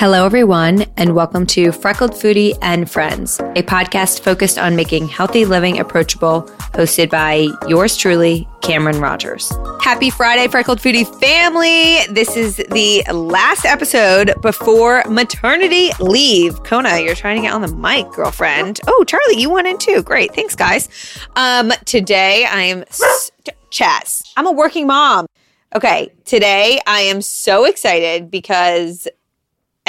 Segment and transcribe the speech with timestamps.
[0.00, 5.44] Hello, everyone, and welcome to Freckled Foodie and Friends, a podcast focused on making healthy
[5.44, 9.52] living approachable, hosted by yours truly, Cameron Rogers.
[9.82, 11.98] Happy Friday, Freckled Foodie family.
[12.14, 16.62] This is the last episode before maternity leave.
[16.62, 18.80] Kona, you're trying to get on the mic, girlfriend.
[18.86, 20.02] Oh, Charlie, you went in too.
[20.02, 20.34] Great.
[20.34, 20.88] Thanks, guys.
[21.36, 24.32] Um, today I am st- Chaz.
[24.38, 25.26] I'm a working mom.
[25.76, 29.06] Okay, today I am so excited because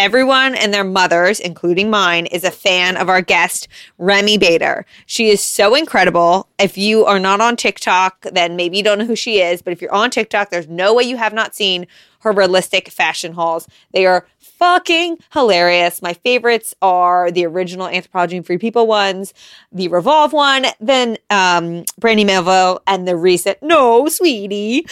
[0.02, 3.68] everyone and their mothers, including mine, is a fan of our guest,
[4.00, 4.84] Remi Bader.
[5.06, 6.50] She is so incredible.
[6.58, 9.62] If you are not on TikTok, then maybe you don't know who she is.
[9.62, 11.86] But if you're on TikTok, there's no way you have not seen
[12.22, 13.68] her realistic fashion hauls.
[13.94, 16.02] They are fucking hilarious.
[16.02, 19.36] My favorites are the original Anthropologie and Free People ones,
[19.72, 24.88] the Revolve one, then um, Brandy Melville, and the recent No, Sweetie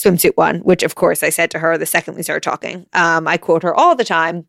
[0.00, 2.86] swimsuit one, which of course I said to her the second we started talking.
[2.92, 4.46] Um, I quote her all the time.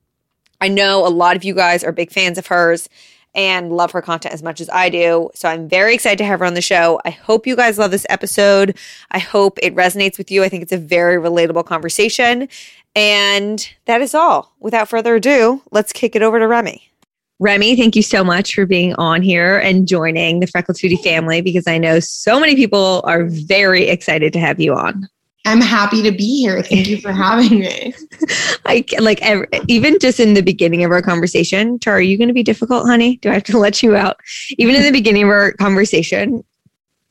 [0.62, 2.88] I know a lot of you guys are big fans of hers
[3.34, 5.30] and love her content as much as I do.
[5.34, 7.00] So I'm very excited to have her on the show.
[7.06, 8.78] I hope you guys love this episode.
[9.12, 10.44] I hope it resonates with you.
[10.44, 12.48] I think it's a very relatable conversation.
[12.96, 14.54] And that is all.
[14.60, 16.92] Without further ado, let's kick it over to Remi.
[17.40, 21.42] Remi, thank you so much for being on here and joining the Freckled Foodie family
[21.42, 25.08] because I know so many people are very excited to have you on.
[25.46, 26.62] I'm happy to be here.
[26.62, 27.94] Thank you for having me.
[28.66, 32.28] I like every, even just in the beginning of our conversation, Char, are you going
[32.28, 33.18] to be difficult, honey?
[33.18, 34.18] Do I have to let you out?
[34.58, 36.44] Even in the beginning of our conversation,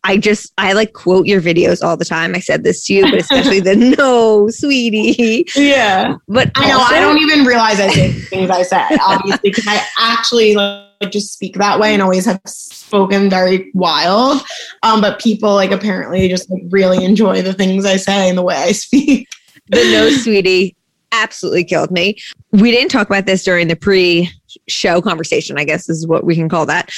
[0.02, 2.34] I just I like quote your videos all the time.
[2.34, 5.44] I said this to you, but especially the no, sweetie.
[5.54, 6.16] Yeah.
[6.26, 9.66] But I know also, I don't even realize I say things I said, obviously, because
[9.68, 14.42] I actually like just speak that way and always have spoken very wild.
[14.82, 18.42] Um, but people like apparently just like really enjoy the things I say and the
[18.42, 19.28] way I speak.
[19.72, 20.74] The no, sweetie
[21.12, 22.18] absolutely killed me.
[22.50, 26.48] We didn't talk about this during the pre-show conversation, I guess is what we can
[26.48, 26.90] call that.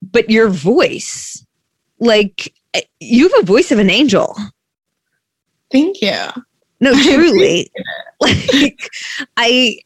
[0.00, 1.44] But your voice
[2.00, 2.52] like
[2.98, 4.36] you have a voice of an angel.
[5.70, 6.16] Thank you.
[6.80, 7.70] No, truly.
[8.20, 8.90] like
[9.36, 9.78] I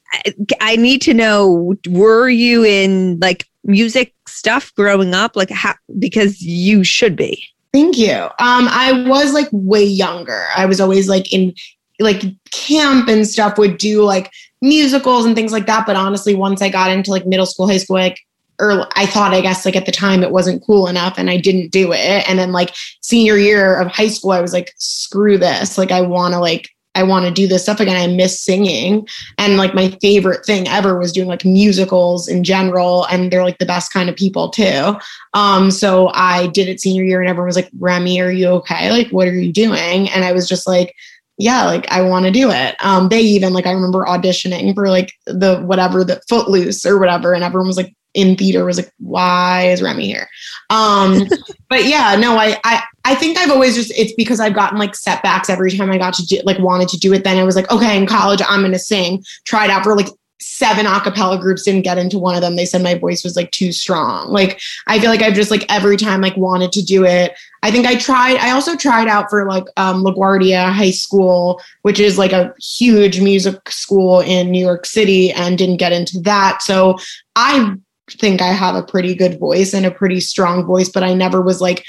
[0.61, 6.41] I need to know were you in like music stuff growing up like how because
[6.41, 7.45] you should be.
[7.73, 8.13] Thank you.
[8.13, 10.47] Um I was like way younger.
[10.57, 11.55] I was always like in
[12.01, 16.61] like camp and stuff would do like musicals and things like that but honestly once
[16.61, 18.21] I got into like middle school, high school like
[18.61, 21.37] or I thought, I guess, like at the time it wasn't cool enough and I
[21.37, 22.29] didn't do it.
[22.29, 25.77] And then like senior year of high school, I was like, screw this.
[25.77, 27.97] Like I want to like, I want to do this stuff again.
[27.97, 29.09] I miss singing.
[29.37, 33.07] And like my favorite thing ever was doing like musicals in general.
[33.07, 34.95] And they're like the best kind of people too.
[35.33, 38.93] Um, so I did it senior year and everyone was like, Remi, are you okay?
[38.93, 40.09] Like, what are you doing?
[40.11, 40.95] And I was just like,
[41.37, 42.77] yeah, like I want to do it.
[42.85, 47.33] Um, they even like I remember auditioning for like the whatever the footloose or whatever,
[47.33, 50.29] and everyone was like, in theater was like, why is Remi here?
[50.71, 51.29] Um,
[51.69, 54.95] but yeah, no, I, I, I think I've always just, it's because I've gotten like
[54.95, 57.25] setbacks every time I got to do, like wanted to do it.
[57.25, 60.09] Then I was like, okay, in college, I'm going to sing, tried out for like
[60.41, 62.57] seven acapella groups, didn't get into one of them.
[62.57, 64.31] They said my voice was like too strong.
[64.31, 67.33] Like, I feel like I've just like every time like wanted to do it.
[67.63, 71.99] I think I tried, I also tried out for like um, LaGuardia High School, which
[71.99, 76.63] is like a huge music school in New York City and didn't get into that.
[76.63, 76.99] So
[77.37, 77.75] I
[78.11, 81.41] think I have a pretty good voice and a pretty strong voice, but I never
[81.41, 81.85] was like,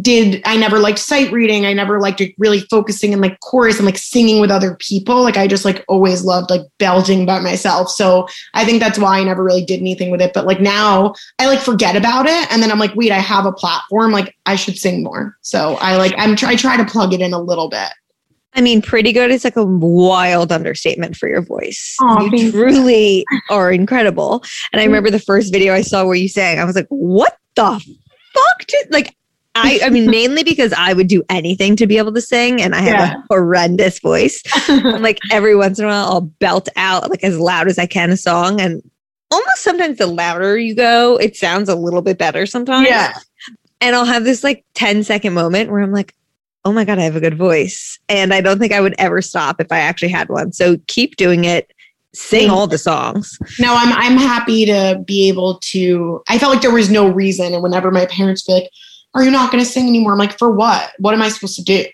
[0.00, 1.66] did I never liked sight reading.
[1.66, 5.22] I never liked really focusing in like chorus and like singing with other people.
[5.22, 7.90] Like I just like always loved like belching by myself.
[7.90, 10.32] So I think that's why I never really did anything with it.
[10.32, 12.50] But like now I like forget about it.
[12.50, 14.12] And then I'm like, wait, I have a platform.
[14.12, 15.36] Like I should sing more.
[15.42, 17.90] So I like, I'm I try to plug it in a little bit.
[18.54, 21.96] I mean, pretty good is like a wild understatement for your voice.
[22.02, 22.50] Aw, you thank you.
[22.52, 24.44] truly are incredible.
[24.72, 27.38] And I remember the first video I saw where you sang, I was like, what
[27.54, 27.80] the
[28.34, 28.66] fuck?
[28.66, 29.16] Did, like,
[29.54, 32.74] I, I mean, mainly because I would do anything to be able to sing and
[32.74, 33.14] I have Yeah.
[33.14, 34.42] a horrendous voice.
[34.68, 37.86] And like every once in a while, I'll belt out like as loud as I
[37.86, 38.60] can a song.
[38.60, 38.82] And
[39.30, 43.14] almost sometimes the louder you go, it sounds a little bit better sometimes yeah.
[43.80, 46.14] and I'll have this like 10 second moment where I'm like,
[46.64, 47.98] oh my God, I have a good voice.
[48.08, 50.52] And I don't think I would ever stop if I actually had one.
[50.52, 51.72] So keep doing it.
[52.14, 53.38] Sing all the songs.
[53.58, 56.22] No, I'm I'm happy to be able to.
[56.28, 58.70] I felt like there was no reason, and whenever my parents be like,
[59.14, 60.92] "Are you not going to sing anymore?" I'm like, "For what?
[60.98, 61.86] What am I supposed to do?"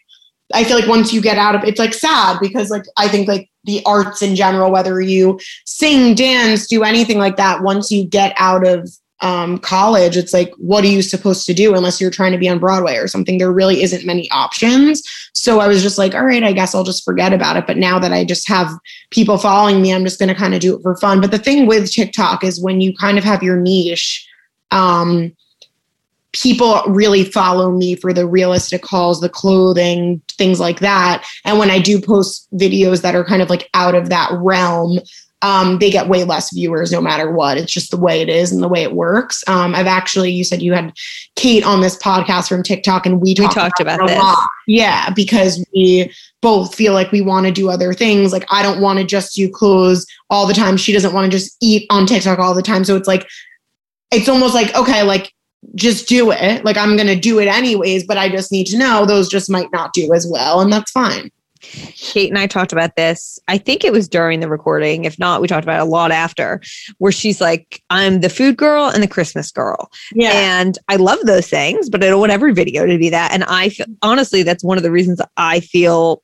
[0.52, 3.28] I feel like once you get out of it's like sad because like I think
[3.28, 8.04] like the arts in general, whether you sing, dance, do anything like that, once you
[8.04, 12.10] get out of um, college, it's like, what are you supposed to do unless you're
[12.10, 13.38] trying to be on Broadway or something?
[13.38, 15.02] There really isn't many options.
[15.32, 17.66] So I was just like, all right, I guess I'll just forget about it.
[17.66, 18.70] But now that I just have
[19.10, 21.20] people following me, I'm just going to kind of do it for fun.
[21.20, 24.26] But the thing with TikTok is when you kind of have your niche,
[24.70, 25.34] um,
[26.32, 31.24] people really follow me for the realistic hauls, the clothing, things like that.
[31.44, 35.00] And when I do post videos that are kind of like out of that realm,
[35.42, 37.58] um, they get way less viewers no matter what.
[37.58, 39.44] It's just the way it is and the way it works.
[39.46, 40.92] Um, I've actually, you said you had
[41.36, 44.18] Kate on this podcast from TikTok, and we We talked, talked about this.
[44.18, 44.38] lot.
[44.66, 46.12] Yeah, because we
[46.42, 48.32] both feel like we want to do other things.
[48.32, 50.76] Like I don't want to just do clothes all the time.
[50.76, 52.84] She doesn't want to just eat on TikTok all the time.
[52.84, 53.26] So it's like,
[54.10, 55.32] it's almost like, okay, like
[55.74, 56.64] just do it.
[56.64, 59.50] Like I'm going to do it anyways, but I just need to know those just
[59.50, 60.60] might not do as well.
[60.60, 61.30] And that's fine.
[61.94, 63.38] Kate and I talked about this.
[63.48, 65.04] I think it was during the recording.
[65.04, 66.60] If not, we talked about it a lot after,
[66.98, 69.90] where she's like, I'm the food girl and the Christmas girl.
[70.12, 70.32] Yeah.
[70.32, 73.32] And I love those things, but I don't want every video to be that.
[73.32, 76.22] And I feel, honestly, that's one of the reasons I feel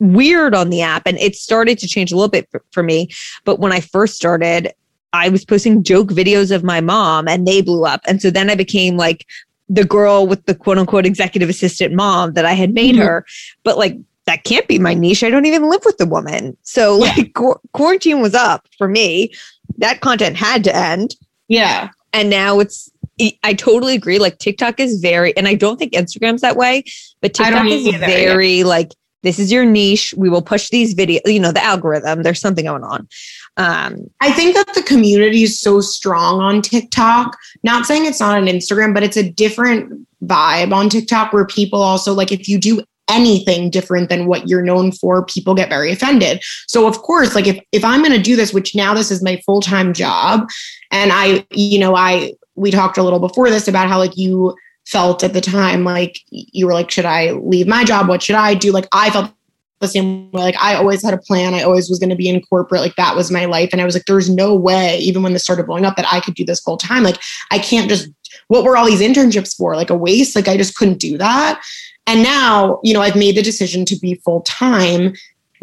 [0.00, 1.02] weird on the app.
[1.06, 3.08] And it started to change a little bit for, for me.
[3.44, 4.72] But when I first started,
[5.12, 8.00] I was posting joke videos of my mom and they blew up.
[8.06, 9.26] And so then I became like
[9.68, 13.04] the girl with the quote unquote executive assistant mom that I had made Mhm.
[13.06, 13.26] her.
[13.62, 13.96] But like,
[14.26, 15.24] that can't be my niche.
[15.24, 16.56] I don't even live with the woman.
[16.62, 17.12] So Yeah.
[17.16, 19.32] like qu- quarantine was up for me.
[19.78, 21.16] That content had to end
[21.48, 21.88] yeah.
[22.12, 22.90] and now it's
[23.44, 26.82] i totally agree like tiktok is very and i don't think instagram's that way
[27.20, 28.06] but tiktok is either, yeah.
[28.06, 28.92] very like
[29.22, 32.64] this is your niche we will push these videos you know the algorithm there's something
[32.64, 33.06] going on
[33.58, 37.36] um I think that the community is so strong on TikTok.
[37.62, 41.82] Not saying it's not on Instagram, but it's a different vibe on TikTok where people
[41.82, 45.92] also like if you do anything different than what you're known for, people get very
[45.92, 46.42] offended.
[46.66, 49.22] So of course, like if if I'm going to do this, which now this is
[49.22, 50.48] my full-time job,
[50.90, 54.56] and I, you know, I we talked a little before this about how like you
[54.86, 58.08] felt at the time like you were like should I leave my job?
[58.08, 58.72] What should I do?
[58.72, 59.32] Like I felt
[59.82, 60.42] the same way.
[60.42, 61.52] Like I always had a plan.
[61.52, 62.80] I always was going to be in corporate.
[62.80, 63.70] Like that was my life.
[63.72, 66.20] And I was like, there's no way, even when this started blowing up, that I
[66.20, 67.02] could do this full time.
[67.02, 67.18] Like
[67.50, 68.08] I can't just,
[68.48, 69.76] what were all these internships for?
[69.76, 70.34] Like a waste?
[70.34, 71.60] Like I just couldn't do that.
[72.06, 75.14] And now, you know, I've made the decision to be full time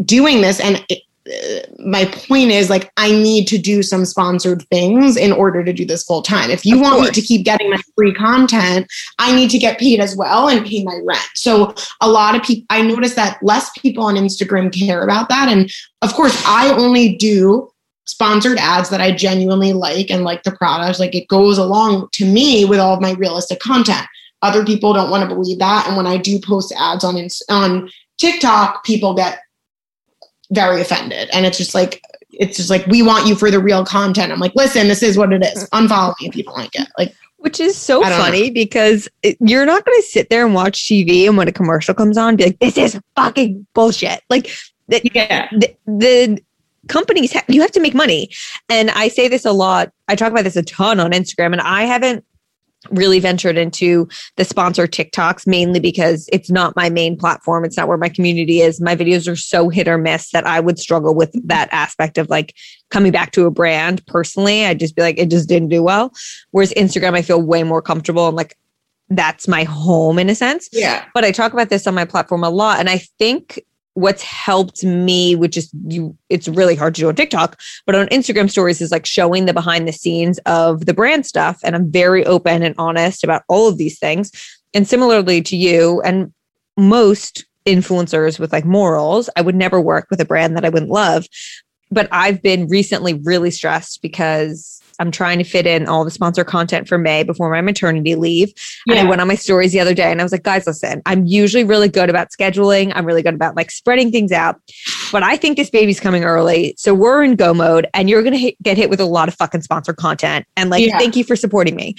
[0.03, 0.59] doing this.
[0.59, 5.31] And it, uh, my point is like I need to do some sponsored things in
[5.31, 6.49] order to do this full time.
[6.49, 8.87] If you Of want me to keep getting my free content,
[9.19, 11.27] I need to get paid as well and pay my rent.
[11.35, 15.49] So a lot of people I notice that less people on Instagram care about that
[15.49, 15.71] and
[16.01, 17.69] of course I only do
[18.05, 22.25] sponsored ads that I genuinely like and like the product like it goes along to
[22.25, 24.07] me with all of my realistic content.
[24.41, 25.87] Other people don't want to believe that.
[25.87, 27.15] And when I do post ads on
[27.49, 29.39] on TikTok people get
[30.51, 31.29] very offended.
[31.31, 34.31] And it's just like it's just like we want you for the real content.
[34.31, 35.65] I'm like, listen, this is what it is.
[35.65, 35.85] Mm-hmm.
[35.87, 36.87] Unfollow me if you don't like it.
[36.97, 40.83] Like, which is so funny because it, you're not going to sit there and watch
[40.83, 44.21] tv and when a commercial comes on be like this is fucking bullshit.
[44.29, 44.51] Like
[44.89, 46.43] that yeah, the, the
[46.87, 48.29] companies ha- you have to make money.
[48.67, 51.61] And i say this a lot i talk about this a ton on instagram and
[51.61, 52.25] i haven't
[52.91, 54.07] really ventured into
[54.37, 57.65] the sponsored tiktoks mainly because it's not my main platform.
[57.65, 58.79] It's not where my community is.
[58.79, 62.29] My videos are so hit or miss that i would struggle with that aspect of
[62.29, 62.55] like
[62.89, 64.65] coming back to a brand personally.
[64.65, 66.13] I'd just be like it just didn't do well.
[66.51, 68.55] Whereas instagram i feel way more comfortable and like
[69.09, 70.69] that's my home in a sense.
[70.71, 72.79] Yeah, but I talk about this on my platform a lot.
[72.79, 73.59] And I think
[73.99, 78.07] what's helped me, which is you, it's really hard to do on TikTok, but on
[78.07, 81.59] Instagram stories is like showing the behind the scenes of the brand stuff.
[81.63, 84.31] And I'm very open and honest about all of these things.
[84.73, 86.33] And similarly to you and
[86.77, 90.91] most influencers with like morals, I would never work with a brand that I wouldn't
[90.91, 91.27] love.
[91.91, 96.43] But I've been recently really stressed because I'm trying to fit in all the sponsor
[96.43, 98.53] content for May before my maternity leave.
[98.87, 101.01] And I went on my stories the other day and I was like, guys, listen,
[101.05, 102.91] I'm usually really good about scheduling.
[102.93, 104.59] I'm really good about like spreading things out.
[105.11, 106.75] But I think this baby's coming early.
[106.77, 109.35] So we're in go mode and you're going to get hit with a lot of
[109.35, 110.45] fucking sponsor content.
[110.57, 110.97] And like, Yeah.
[110.97, 111.95] thank you for supporting me.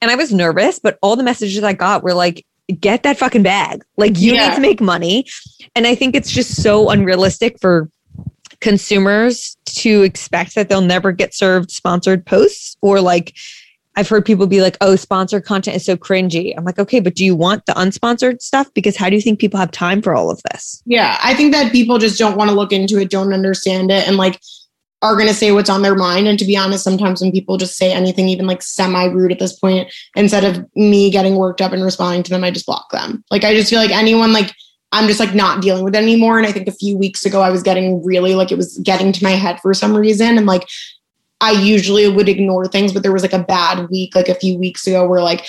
[0.00, 2.44] And I was nervous, but all the messages I got were like,
[2.80, 3.82] get that fucking bag.
[3.96, 4.48] Like, you Yeah.
[4.48, 5.26] need to make money.
[5.74, 7.88] And I think it's just so unrealistic for
[8.62, 13.34] consumers to expect that they'll never get served sponsored posts or like
[13.94, 16.54] I've heard people be like, oh, sponsored content is so cringy.
[16.56, 18.72] I'm like, okay, but do you want the unsponsored stuff?
[18.72, 20.82] Because how do you think people have time for all of this?
[20.86, 24.08] Yeah, I think that people just don't want to look into it, don't understand it,
[24.08, 24.40] and like
[25.02, 26.28] are going to say what's on their mind.
[26.28, 29.40] And to be honest, sometimes when people just say anything, even like semi rude at
[29.40, 32.90] this point, instead of me getting worked up and responding to them, I just block
[32.92, 33.24] them.
[33.30, 34.54] Like, I just feel like anyone, like,
[34.92, 36.38] I'm just like not dealing with it anymore.
[36.38, 39.12] And I think a few weeks ago, I was getting really like it was getting
[39.12, 40.36] to my head for some reason.
[40.36, 40.68] And like,
[41.40, 44.58] I usually would ignore things, but there was like a bad week, like a few
[44.58, 45.46] weeks ago, where like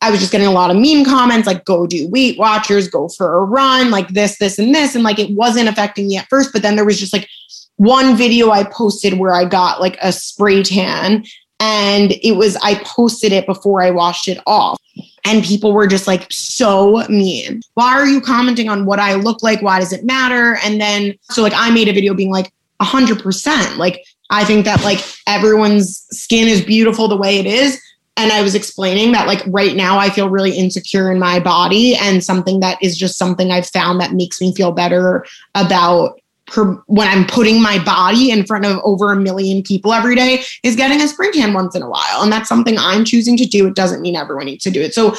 [0.00, 3.08] I was just getting a lot of mean comments, like go do Weight Watchers, go
[3.08, 4.94] for a run, like this, this, and this.
[4.94, 7.28] And like it wasn't affecting me at first, but then there was just like
[7.76, 11.24] one video I posted where I got like a spray tan
[11.60, 14.80] and it was, I posted it before I washed it off.
[15.24, 17.60] And people were just like so mean.
[17.74, 19.60] Why are you commenting on what I look like?
[19.60, 20.56] Why does it matter?
[20.62, 23.76] And then, so like I made a video being like, 100%.
[23.76, 27.80] Like, I think that like everyone's skin is beautiful the way it is.
[28.16, 31.94] And I was explaining that like right now I feel really insecure in my body
[31.96, 36.74] and something that is just something I've found that makes me feel better about per,
[36.86, 40.76] when I'm putting my body in front of over a million people every day is
[40.76, 42.22] getting a spring tan once in a while.
[42.22, 43.66] And that's something I'm choosing to do.
[43.66, 44.94] It doesn't mean everyone needs to do it.
[44.94, 45.14] So,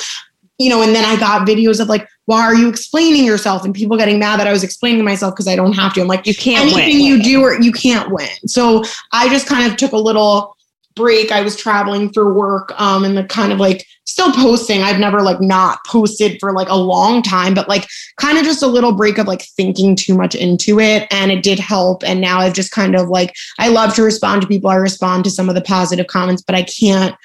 [0.58, 3.64] you know, and then I got videos of like, why are you explaining yourself?
[3.64, 6.02] And people getting mad that I was explaining myself because I don't have to.
[6.02, 6.80] I'm like, You can't win.
[6.82, 7.06] anything win.
[7.06, 8.28] you do or you can't win.
[8.48, 10.57] So I just kind of took a little
[10.98, 11.32] break.
[11.32, 14.82] I was traveling for work um and the kind of like still posting.
[14.82, 17.88] I've never like not posted for like a long time, but like
[18.20, 21.08] kind of just a little break of like thinking too much into it.
[21.12, 22.04] And it did help.
[22.04, 24.70] And now I've just kind of like I love to respond to people.
[24.70, 27.16] I respond to some of the positive comments, but I can't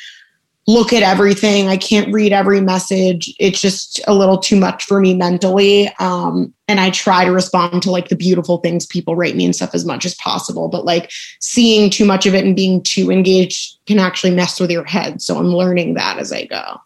[0.66, 1.68] look at everything.
[1.68, 3.34] I can't read every message.
[3.40, 5.88] It's just a little too much for me mentally.
[5.98, 9.56] Um, and I try to respond to like the beautiful things people write me and
[9.56, 10.68] stuff as much as possible.
[10.68, 14.70] But like seeing too much of it and being too engaged can actually mess with
[14.70, 15.20] your head.
[15.20, 16.78] So I'm learning that as I go.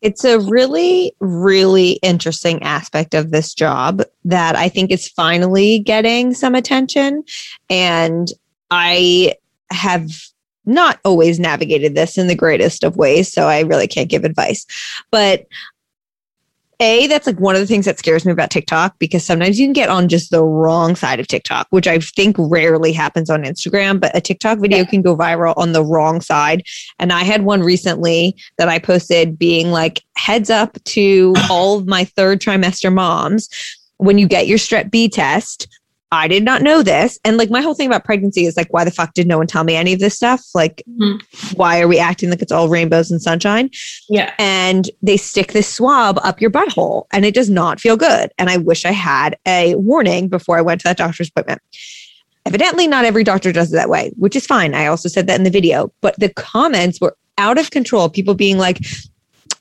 [0.00, 6.34] It's a really, really interesting aspect of this job that I think is finally getting
[6.34, 7.22] some attention.
[7.70, 8.28] And
[8.70, 9.34] I
[9.70, 10.10] have
[10.64, 13.32] not always navigated this in the greatest of ways.
[13.32, 14.66] So I really can't give advice.
[15.10, 15.46] But
[16.80, 19.66] A, that's like one of the things that scares me about TikTok because sometimes you
[19.66, 23.44] can get on just the wrong side of TikTok, which I think rarely happens on
[23.44, 24.84] Instagram, but a TikTok video Yeah.
[24.84, 26.64] can go viral on the wrong side.
[26.98, 31.86] And I had one recently that I posted being like, heads up to all of
[31.86, 33.48] my third trimester moms.
[33.98, 35.68] When you get your strep B test,
[36.12, 37.18] I did not know this.
[37.24, 39.46] And like my whole thing about pregnancy is like, why the fuck did no one
[39.46, 40.42] tell me any of this stuff?
[40.54, 41.22] Like, Mhm.
[41.56, 43.70] why are we acting like it's all rainbows and sunshine?
[44.10, 44.30] Yeah.
[44.38, 48.30] And they stick this swab up your butthole and it does not feel good.
[48.38, 51.62] And I wish I had a warning before I went to that doctor's appointment.
[52.44, 54.74] Evidently, not every doctor does it that way, which is fine.
[54.74, 58.10] I also said that in the video, but the comments were out of control.
[58.10, 58.80] People being like,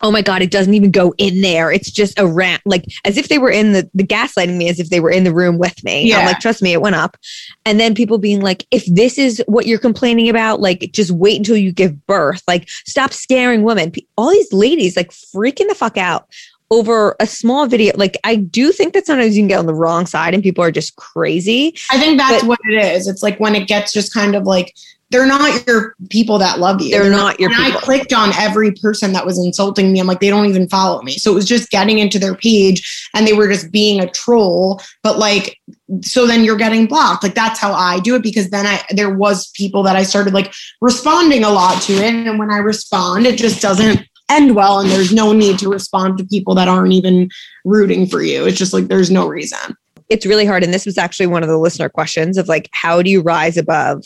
[0.04, 1.72] oh my God, it doesn't even go in there.
[1.72, 4.80] It's just a rant, like as if they were in the, the gaslighting me as
[4.80, 6.02] if they were in the room with me.
[6.02, 6.26] I'm Yeah.
[6.26, 7.18] like, trust me, it went up.
[7.66, 11.38] And then people being like, if this is what you're complaining about, like just wait
[11.38, 12.42] until you give birth.
[12.48, 13.92] Like stop scaring women.
[14.18, 16.28] All these ladies like freaking the fuck out
[16.72, 17.92] over a small video.
[17.98, 20.64] Like I do think that sometimes you can get on the wrong side and people
[20.64, 21.76] are just crazy.
[21.92, 23.08] I think that's But- what it is.
[23.08, 24.74] It's like when it gets just kind of like
[25.12, 26.90] they're not your people that love you.
[26.90, 30.00] They're not your and I clicked on every person that was insulting me.
[30.00, 31.18] I'm like, they don't even follow me.
[31.18, 34.82] So it was just getting into their page and they were just being a troll.
[35.04, 35.60] But like,
[36.02, 37.24] so then you're getting blocked.
[37.24, 40.34] Like that's how I do it because then I there was people that I started
[40.34, 42.14] like responding a lot to it.
[42.14, 44.80] And when I respond, it just doesn't end well.
[44.80, 47.30] And there's no need to respond to people that aren't even
[47.66, 48.46] rooting for you.
[48.46, 49.76] It's just like there's no reason.
[50.12, 50.64] it's really hard.
[50.64, 53.58] And this was actually one of the listener questions of like, how do you rise
[53.58, 54.04] above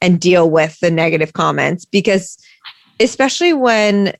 [0.00, 1.84] and deal with the negative comments?
[1.84, 2.38] Because
[3.00, 4.12] especially when,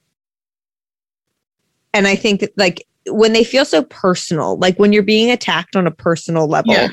[1.93, 5.87] and I think like when they feel so personal, like when you're being attacked on
[5.87, 6.89] a personal level, Yeah.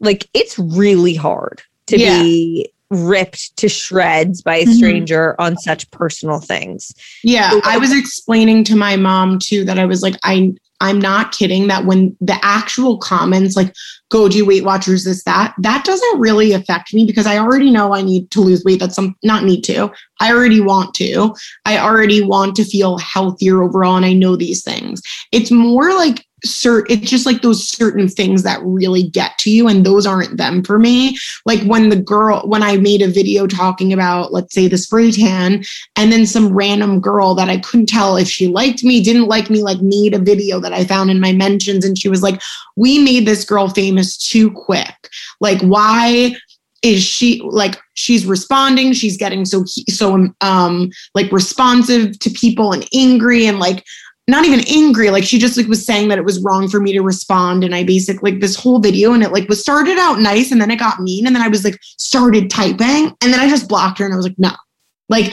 [0.00, 2.22] like it's really hard to Yeah.
[2.22, 4.74] be ripped to shreds by a Mhm.
[4.74, 6.92] stranger on such personal things.
[7.22, 11.32] Yeah, I was explaining to my mom too that I was like, I I'm not
[11.32, 13.74] kidding that when the actual comments like
[14.10, 17.94] go do Weight Watchers this that that doesn't really affect me because I already know
[17.94, 18.80] I need to lose weight.
[18.80, 19.90] That's some not need to.
[20.20, 21.34] I already want to.
[21.66, 25.02] I already want to feel healthier overall, and I know these things.
[25.32, 29.68] It's more like certain it's just like those certain things that really get to you
[29.68, 31.16] and those aren't them for me.
[31.46, 35.10] Like when the girl when i made a video talking about let's say the spray
[35.10, 35.62] tan
[35.96, 39.50] and then some random girl that i couldn't tell if she liked me didn't like
[39.50, 42.40] me like made a video that i found in my mentions and she was like
[42.76, 44.94] we made this girl famous too quick.
[45.40, 46.34] Like why
[46.82, 52.88] is she like she's responding she's getting so so um like responsive to people and
[52.94, 53.84] angry and like
[54.28, 56.92] not even angry like she just like was saying that it was wrong for me
[56.92, 57.64] to respond.
[57.64, 60.60] And i basically like this whole video and it like was started out nice and
[60.60, 63.68] then it got mean and then i was like started typing and then i just
[63.68, 64.52] blocked her and i was like no.
[65.08, 65.32] Like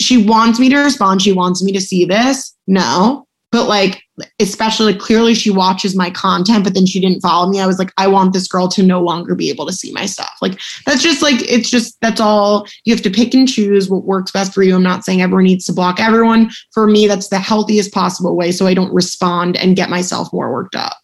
[0.00, 1.22] she wants me to respond.
[1.22, 2.54] She wants me to see this.
[2.66, 4.02] No but like
[4.40, 7.78] especially like, clearly she watches my content but then she didn't follow me i was
[7.78, 10.58] like i want this girl to no longer be able to see my stuff like
[10.84, 14.30] that's just like it's just that's all you have to pick and choose what works
[14.30, 17.38] best for you i'm not saying everyone needs to block everyone for me that's the
[17.38, 20.96] healthiest possible way so i don't respond and get myself more worked up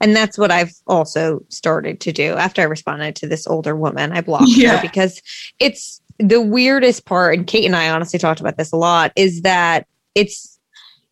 [0.00, 4.12] and that's what I've also started to do after I responded to this older woman.
[4.12, 4.76] I blocked yeah.
[4.76, 5.22] her because
[5.58, 7.38] it's the weirdest part.
[7.38, 10.55] And Kate and I honestly talked about this a lot is that it's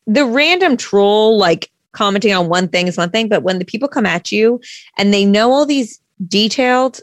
[0.06, 3.88] the random troll like commenting on one thing is one thing, but when the people
[3.88, 4.60] come at you
[4.98, 7.00] and they know all these detailed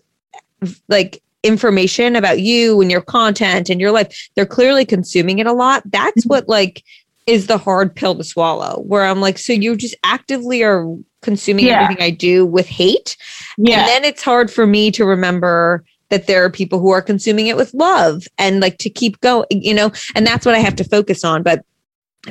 [0.87, 5.53] like information about you and your content and your life, they're clearly consuming it a
[5.53, 5.83] lot.
[5.85, 6.29] That's mm-hmm.
[6.29, 6.83] what like
[7.27, 8.81] is the hard pill to swallow.
[8.81, 10.85] Where I'm like, so you just actively are
[11.21, 11.83] consuming yeah.
[11.83, 13.17] everything I do with hate.
[13.57, 13.79] Yeah.
[13.79, 17.47] And then it's hard for me to remember that there are people who are consuming
[17.47, 20.75] it with love and like to keep going, you know, and that's what I have
[20.75, 21.41] to focus on.
[21.41, 21.63] But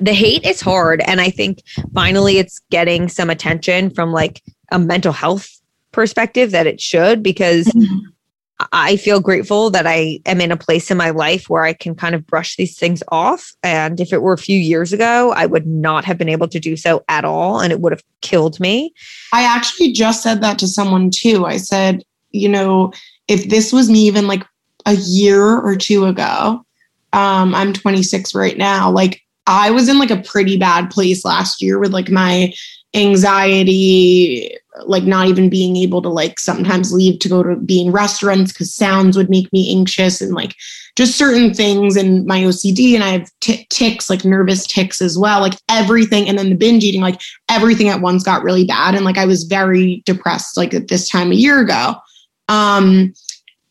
[0.00, 1.62] the hate is hard and i think
[1.94, 5.60] finally it's getting some attention from like a mental health
[5.92, 7.98] perspective that it should because mm-hmm.
[8.72, 11.94] i feel grateful that i am in a place in my life where i can
[11.94, 15.44] kind of brush these things off and if it were a few years ago i
[15.44, 18.60] would not have been able to do so at all and it would have killed
[18.60, 18.92] me
[19.32, 22.92] i actually just said that to someone too i said you know
[23.26, 24.44] if this was me even like
[24.86, 26.64] a year or two ago
[27.12, 31.62] um, i'm 26 right now like I was in like a pretty bad place last
[31.62, 32.52] year with like my
[32.94, 37.92] anxiety, like not even being able to like sometimes leave to go to be in
[37.92, 40.54] restaurants because sounds would make me anxious and like
[40.96, 45.16] just certain things and my OCD and I have t- tics, like nervous tics as
[45.16, 46.28] well, like everything.
[46.28, 48.94] And then the binge eating, like everything at once got really bad.
[48.94, 51.94] And like I was very depressed like at this time a year ago.
[52.48, 53.14] Um,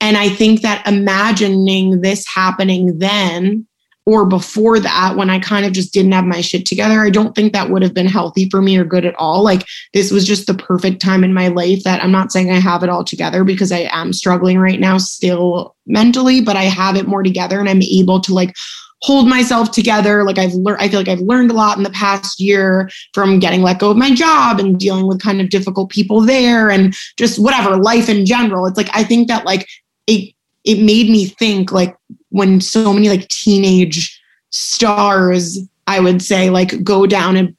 [0.01, 3.67] and I think that imagining this happening then
[4.09, 7.35] or before that when I kind of just didn't have my shit together, I don't
[7.35, 9.43] think that would have been healthy for me or good at all.
[9.43, 12.59] Like this was just the perfect time in my life that I'm not saying I
[12.59, 16.95] have it all together because I am struggling right now still mentally, but I have
[16.95, 18.55] it more together and I'm able to like
[19.03, 20.23] hold myself together.
[20.23, 23.37] Like I've learned, I feel like I've learned a lot in the past year from
[23.37, 26.95] getting let go of my job and dealing with kind of difficult people there and
[27.15, 28.65] just whatever life in general.
[28.65, 29.67] It's like, I think that like
[30.07, 31.95] it, it made me think like
[32.29, 37.53] when so many like teenage stars, I would say, like go down a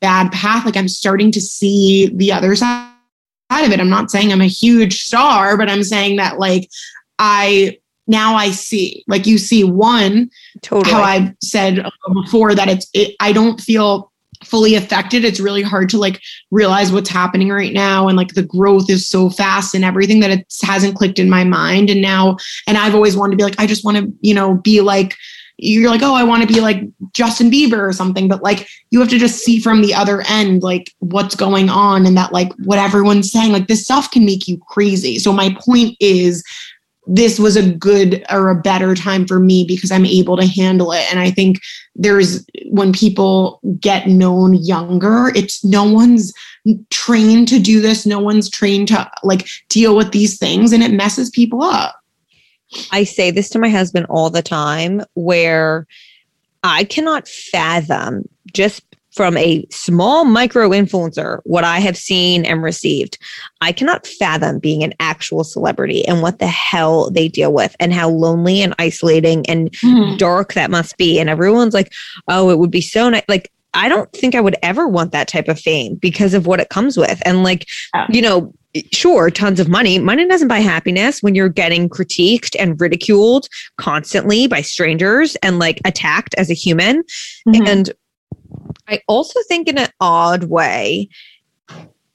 [0.00, 2.90] bad path, like I'm starting to see the other side
[3.50, 3.80] of it.
[3.80, 6.70] I'm not saying I'm a huge star, but I'm saying that like
[7.18, 10.30] I now I see, like you see one,
[10.62, 10.92] totally.
[10.92, 14.09] how I've said before that it's, it, I don't feel
[14.44, 18.42] fully affected it's really hard to like realize what's happening right now and like the
[18.42, 22.36] growth is so fast and everything that it hasn't clicked in my mind and now
[22.66, 25.14] and i've always wanted to be like i just want to you know be like
[25.58, 28.98] you're like oh i want to be like justin bieber or something but like you
[28.98, 32.52] have to just see from the other end like what's going on and that like
[32.64, 35.18] what everyone's saying like this stuff can make you crazy.
[35.18, 36.44] So my point is
[37.12, 40.92] this was a good or a better time for me because I'm able to handle
[40.92, 41.04] it.
[41.10, 41.58] And I think
[41.96, 46.32] there's when people get known younger, it's no one's
[46.90, 48.06] trained to do this.
[48.06, 51.96] No one's trained to like deal with these things and it messes people up.
[52.92, 55.88] I say this to my husband all the time where
[56.62, 63.18] I cannot fathom just from a small micro influencer what I have seen and received.
[63.60, 67.92] I cannot fathom being an actual celebrity and what the hell they deal with and
[67.92, 70.16] how lonely and isolating and mm-hmm.
[70.16, 71.18] dark that must be.
[71.18, 71.92] And everyone's like,
[72.28, 73.24] oh, it would be so nice.
[73.28, 76.60] Like, I don't think I would ever want that type of fame because of what
[76.60, 77.22] it comes with.
[77.24, 78.06] And like, yeah.
[78.10, 78.52] you know,
[78.92, 79.98] sure, tons of money.
[79.98, 85.80] Money doesn't buy happiness when you're getting critiqued and ridiculed constantly by strangers and like
[85.84, 87.02] attacked as a human.
[87.48, 87.66] Mm-hmm.
[87.66, 87.92] And
[88.90, 91.08] I also think, in an odd way,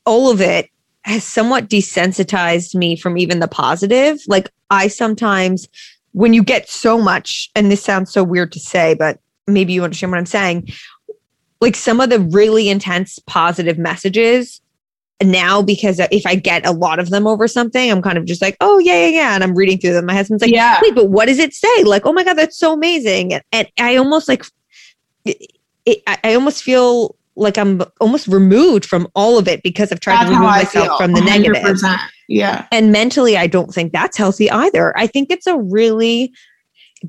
[0.06, 0.70] all of it
[1.04, 4.20] has somewhat desensitized me from even the positive.
[4.28, 5.68] Like, I sometimes,
[6.12, 9.84] when you get so much, and this sounds so weird to say, but maybe you
[9.84, 10.70] understand what I'm saying.
[11.62, 14.62] Like, some of the really intense positive messages
[15.24, 18.42] now because if I get a lot of them over something, I'm kind of just
[18.42, 20.06] like, oh yeah, yeah, yeah, and I'm reading through them.
[20.06, 20.80] My husband's like, Yeah.
[20.82, 21.84] wait, but what does it say?
[21.84, 24.44] Like, oh my god, that's so amazing, and, and I almost like,
[25.86, 30.00] it, I I almost feel like I'm almost removed from all of it because I've
[30.00, 31.62] tried That's to remove myself from the negative.
[31.62, 32.00] 100%.
[32.28, 32.66] Yeah.
[32.72, 34.98] And mentally, I don't think that's healthy either.
[34.98, 36.34] I think it's a really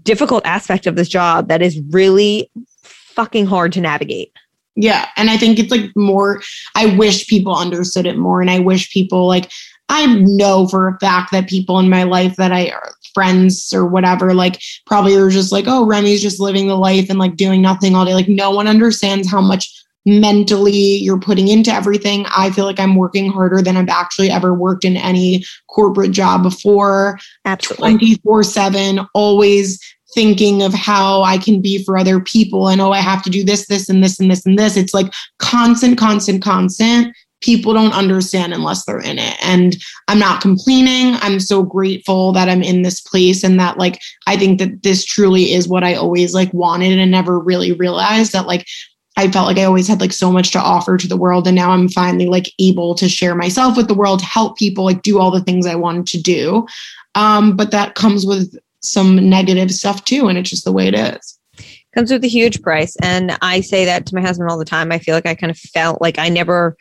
[0.03, 2.51] difficult aspect of this job that is really
[2.83, 4.33] fucking hard to navigate.
[4.75, 5.09] Yeah.
[5.17, 6.43] And I think it's like more,
[6.75, 8.41] I wish people understood it more.
[8.41, 9.51] And I wish people like,
[9.89, 13.87] I know for a fact that people in my life that I are friends or
[13.87, 17.62] whatever, like probably are just like, oh, Remi's just living the life and like doing
[17.62, 18.12] nothing all day.
[18.12, 19.72] Like no one understands how much
[20.05, 22.26] mentally you're putting into everything.
[22.29, 26.42] I feel like I'm working harder than I've actually ever worked in any corporate job
[26.42, 27.18] before.
[27.46, 27.92] Absolutely.
[27.92, 29.81] 24 7, always
[30.14, 33.44] thinking of how I can be for other people and oh, I have to do
[33.44, 34.76] this, this, and this, and this, and this.
[34.76, 37.16] It's like constant, constant, constant.
[37.42, 39.37] People don't understand unless they're in it.
[39.42, 39.77] And
[40.09, 41.16] I'm not complaining.
[41.20, 45.05] I'm so grateful that I'm in this place and that, like, I think that this
[45.05, 48.66] truly is what I always like wanted and never really realized that, like,
[49.16, 51.46] I felt like I always had like so much to offer to the world.
[51.46, 55.03] And now I'm finally like able to share myself with the world, help people, like
[55.03, 56.66] do all the things I wanted to do.
[57.14, 60.29] Um, but that comes with some negative stuff too.
[60.29, 61.38] And it's just the way it is.
[61.94, 62.94] comes with a huge price.
[63.03, 64.92] And I say that to my husband all the time.
[64.92, 66.77] I feel like I kind of felt like I never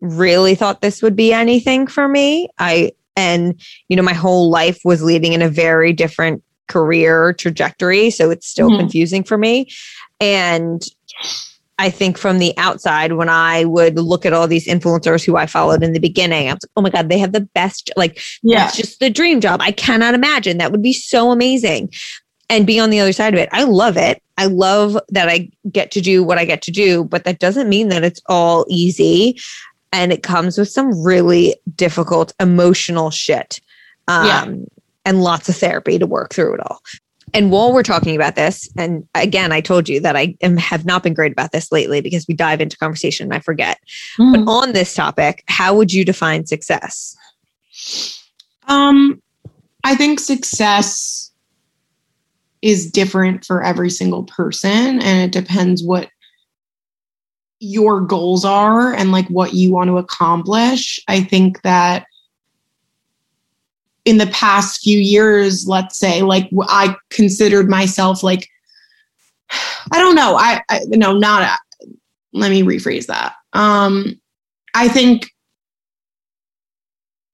[0.00, 2.48] really thought this would be anything for me.
[2.58, 8.10] I, and, you know, my whole life was leading in a very different career trajectory.
[8.10, 8.78] So it's still Mhm.
[8.78, 9.68] confusing for me.
[10.20, 10.82] And
[11.78, 15.46] I think from the outside, when I would look at all these influencers who I
[15.46, 18.18] followed in the beginning, I was like, oh my God, they have the best, like,
[18.42, 18.60] Yeah.
[18.64, 19.60] that's just the dream job.
[19.62, 20.58] I cannot imagine.
[20.58, 21.90] That would be so amazing.
[22.48, 23.48] And be on the other side of it.
[23.52, 24.22] I love it.
[24.38, 27.68] I love that I get to do what I get to do, but that doesn't
[27.68, 29.36] mean that it's all easy.
[29.96, 33.60] And it comes with some really difficult emotional shit.
[34.08, 34.54] Um, Yeah.
[35.06, 36.80] And lots of therapy to work through it all.
[37.32, 40.84] And while we're talking about this, and again, I told you that I am, have
[40.84, 43.78] not been great about this lately because we dive into conversation and I forget.
[44.18, 44.48] But Mhm.
[44.48, 47.16] on this topic, how would you define success?
[48.66, 49.22] Um,
[49.84, 51.30] I think success
[52.62, 56.08] is different for every single person, and it depends what
[57.60, 61.00] your goals are and like what you want to accomplish.
[61.08, 62.06] I think that
[64.04, 68.48] in the past few years, let's say, like I considered myself like
[69.92, 70.36] I don't know.
[70.36, 71.42] I, I no, not.
[71.42, 71.86] A,
[72.32, 73.34] let me rephrase that.
[73.52, 74.20] Um,
[74.74, 75.30] I think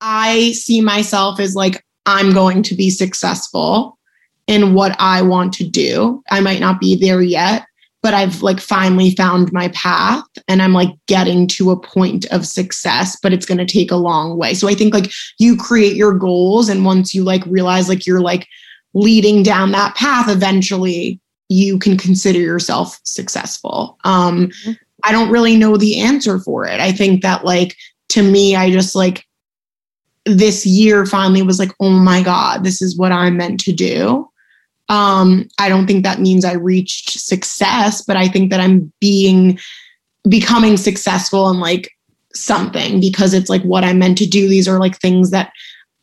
[0.00, 3.98] I see myself as like, I'm going to be successful
[4.46, 6.22] in what I want to do.
[6.30, 7.64] I might not be there yet,
[8.02, 12.46] but I've like finally found my path and I'm like getting to a point of
[12.46, 14.54] success, but it's going to take a long way.
[14.54, 18.20] So I think like you create your goals and once you like realize like you're
[18.20, 18.48] like
[18.92, 23.98] leading down that path, eventually you can consider yourself successful.
[24.04, 24.78] Um, Mhm.
[25.04, 26.80] I don't really know the answer for it.
[26.80, 27.76] I think that like
[28.10, 29.24] to me, I just like
[30.24, 34.28] this year finally was like, oh my God, this is what I'm meant to do.
[34.92, 39.58] Um, I don't think that means I reached success, but I think that I'm being
[40.28, 41.90] becoming successful in like
[42.34, 44.50] something because it's like what I'm meant to do.
[44.50, 45.50] These are like things that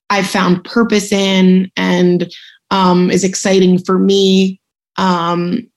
[0.09, 2.33] I've found purpose in and
[2.71, 4.59] um, is exciting for me.
[4.97, 5.69] Um,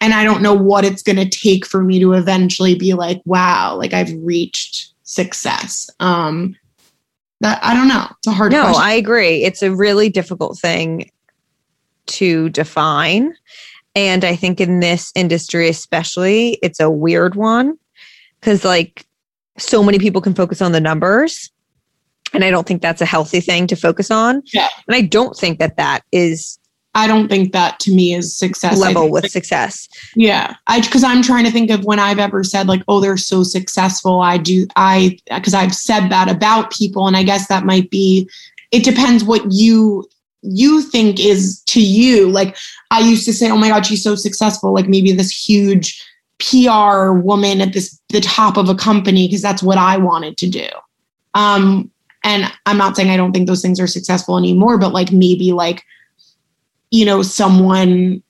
[0.00, 3.22] and I don't know what it's going to take for me to eventually be like,
[3.24, 5.88] wow, like I've reached success.
[6.00, 6.56] Um,
[7.40, 8.08] that I don't know.
[8.18, 8.82] It's a hard No, question.
[8.82, 9.44] I agree.
[9.44, 11.08] It's a really difficult thing
[12.08, 13.34] to define.
[13.94, 17.78] And I think in this industry, especially, it's a weird one
[18.40, 19.06] because, like,
[19.58, 21.50] so many people can focus on the numbers.
[22.32, 24.42] And I don't think that's a healthy thing to focus on.
[24.52, 24.68] Yeah.
[24.86, 26.58] And I don't think that that is
[26.94, 28.78] I don't think that to me is success.
[28.78, 29.88] Level with like, success.
[30.16, 30.54] Yeah.
[30.66, 33.42] I because I'm trying to think of when I've ever said like, oh, they're so
[33.42, 34.20] successful.
[34.20, 37.06] I do I because I've said that about people.
[37.06, 38.28] And I guess that might be
[38.72, 40.08] it depends what you
[40.42, 42.30] you think is to you.
[42.30, 42.56] Like
[42.90, 44.72] I used to say, oh my God, she's so successful.
[44.72, 46.04] Like maybe this huge
[46.38, 50.48] PR woman at this the top of a company, because that's what I wanted to
[50.48, 50.68] do.
[51.34, 51.90] Um,
[52.24, 55.52] and I'm not saying I don't think those things are successful anymore, but like maybe
[55.52, 55.84] like,
[56.90, 58.22] you know, someone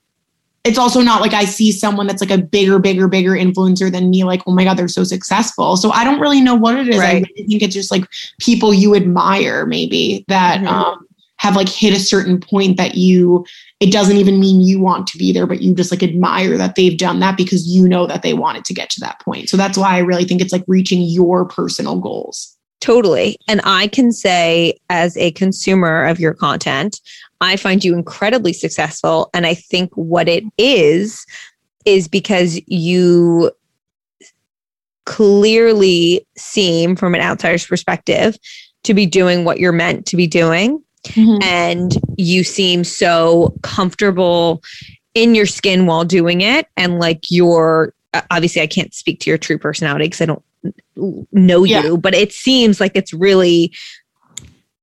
[0.65, 4.09] it's also not like I see someone that's like a bigger, bigger, bigger influencer than
[4.09, 5.77] me, like, oh my God, they're so successful.
[5.77, 6.97] So I don't really know what it is.
[6.97, 7.25] Right.
[7.25, 8.03] I really think it's just like
[8.39, 10.67] people you admire, maybe that mm-hmm.
[10.67, 11.07] um,
[11.39, 13.45] have like hit a certain point that you,
[13.79, 16.75] it doesn't even mean you want to be there, but you just like admire that
[16.75, 19.49] they've done that because you know that they wanted to get to that point.
[19.49, 22.55] So that's why I really think it's like reaching your personal goals.
[22.81, 23.37] Totally.
[23.47, 27.01] And I can say, as a consumer of your content,
[27.41, 29.29] I find you incredibly successful.
[29.33, 31.25] And I think what it is,
[31.85, 33.51] is because you
[35.05, 38.37] clearly seem, from an outsider's perspective,
[38.83, 40.83] to be doing what you're meant to be doing.
[41.05, 41.41] Mm-hmm.
[41.43, 44.61] And you seem so comfortable
[45.13, 46.67] in your skin while doing it.
[46.77, 47.93] And like you're
[48.31, 50.43] obviously, I can't speak to your true personality because I don't
[51.31, 51.83] know yeah.
[51.83, 53.73] you, but it seems like it's really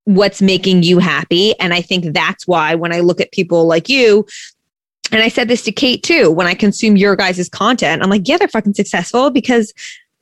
[0.04, 1.58] what's making you happy.
[1.58, 4.26] And I think that's why when I look at people like you,
[5.12, 8.26] and I said this to Kate too, when I consume your guys' content, I'm like,
[8.26, 9.72] yeah, they're fucking successful because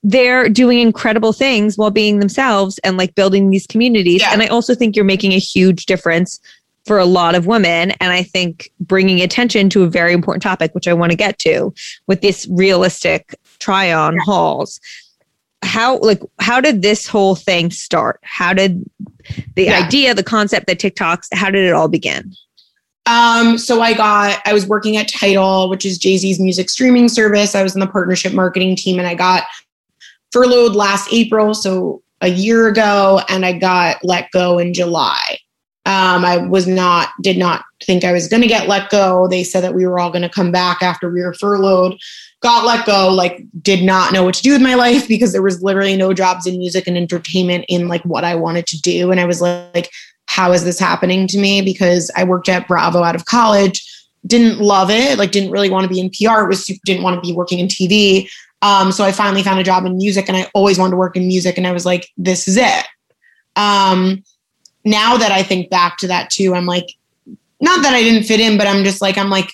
[0.05, 4.21] they're doing incredible things while being themselves and like building these communities.
[4.21, 4.33] Yeah.
[4.33, 6.39] And I also think you're making a huge difference
[6.85, 7.93] for a lot of women.
[7.93, 11.39] And I think bringing attention to a very important topic, which I want to get
[11.41, 11.73] to
[12.07, 14.21] with this realistic try on yeah.
[14.25, 14.79] hauls
[15.65, 18.21] how like how did this whole thing start?
[18.23, 18.85] How did
[19.57, 19.85] the yeah.
[19.85, 22.35] idea, the concept, the TikToks, how did it all begin?
[23.07, 27.55] Um, so I got I was working at Tidal, which is Jay-Z's music streaming service.
[27.55, 29.45] I was in the partnership marketing team and I got
[30.35, 35.39] furloughed last April, so a year ago, and I got let go in July.
[35.87, 39.29] Um, I was not, did not think I was going to get let go.
[39.29, 41.99] They said that we were all going to come back after we were furloughed
[42.45, 45.43] got let go, like did not know what to do with my life because there
[45.43, 49.11] was literally no jobs in music and entertainment in like what I wanted to do.
[49.11, 49.91] And I was like,
[50.27, 51.63] how is this happening to me?
[51.63, 53.83] Because I worked at Bravo out of college,
[54.27, 57.27] didn't love it, like didn't really want to be in PR, was didn't want to
[57.27, 58.29] be working in TV.
[58.65, 61.17] Um, so I finally found a job in music and I always wanted to work
[61.17, 61.59] in music.
[61.59, 62.87] And I was like, this is it.
[63.57, 64.25] Um,
[64.87, 66.87] now that I think back to that too, I'm like,
[67.61, 69.53] not that I didn't fit in, but I'm just like, I'm like,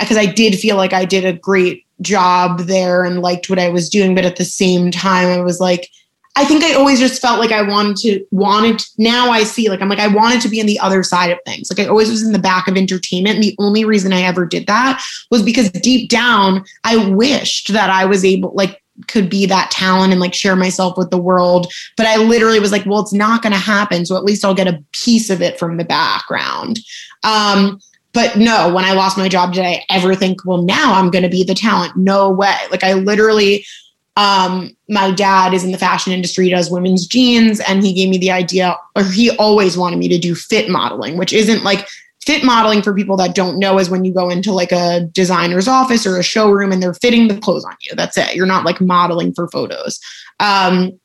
[0.00, 3.60] because I, I, did feel like I did a great job there and liked what
[3.60, 5.88] I was doing, but at the same time, I was like,
[6.36, 8.82] I think I always just felt like I wanted to wanted.
[8.98, 11.38] Now I see like I'm like I wanted to be in the other side of
[11.44, 11.70] things.
[11.70, 13.36] Like I always was in the back of entertainment.
[13.36, 17.90] And the only reason I ever did that was because deep down I wished that
[17.90, 21.72] I was able like could be that talent and like share myself with the world.
[21.96, 24.06] But I literally was like, well, it's not going to happen.
[24.06, 26.80] So at least I'll get a piece of it from the background.
[27.22, 27.80] Um,
[28.12, 31.22] but no, when I lost my job, did I ever think, well, now I'm going
[31.22, 31.96] to be the talent?
[31.96, 32.56] No way.
[32.70, 33.64] Like I literally,
[34.16, 38.18] um, my dad is in the fashion industry, does women's jeans, and he gave me
[38.18, 41.86] the idea, or he always wanted me to do fit modeling, which isn't like
[42.24, 45.66] fit modeling for people that don't know is when you go into like a designer's
[45.66, 47.94] office or a showroom and they're fitting the clothes on you.
[47.94, 48.34] That's it.
[48.34, 49.98] You're not like modeling for photos.
[50.38, 50.98] Um,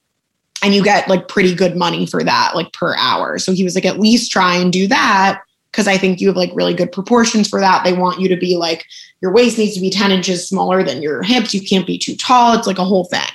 [0.61, 3.37] and you get like pretty good money for that, like per hour.
[3.37, 5.41] So he was like, at least try and do that
[5.75, 7.83] because I think you have like really good proportions for that.
[7.83, 8.85] They want you to be like
[9.21, 11.53] your waist needs to be 10 inches smaller than your hips.
[11.53, 12.57] You can't be too tall.
[12.57, 13.27] It's like a whole thing.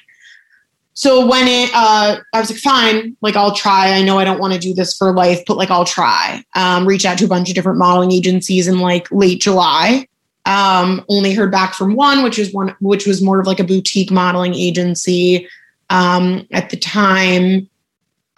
[0.94, 3.92] So when it, uh, I was like, fine, like I'll try.
[3.92, 6.42] I know I don't want to do this for life, but like I'll try.
[6.54, 10.08] Um, reach out to a bunch of different modeling agencies in like late July.
[10.46, 13.64] Um, only heard back from one, which is one, which was more of like a
[13.64, 15.46] boutique modeling agency.
[15.90, 17.68] Um, at the time,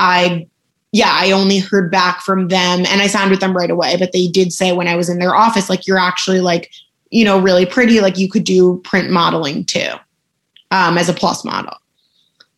[0.01, 0.49] I
[0.92, 3.96] yeah, I only heard back from them and I signed with them right away.
[3.96, 6.70] But they did say when I was in their office, like, you're actually like,
[7.11, 8.00] you know, really pretty.
[8.00, 9.88] Like, you could do print modeling too
[10.70, 11.74] um, as a plus model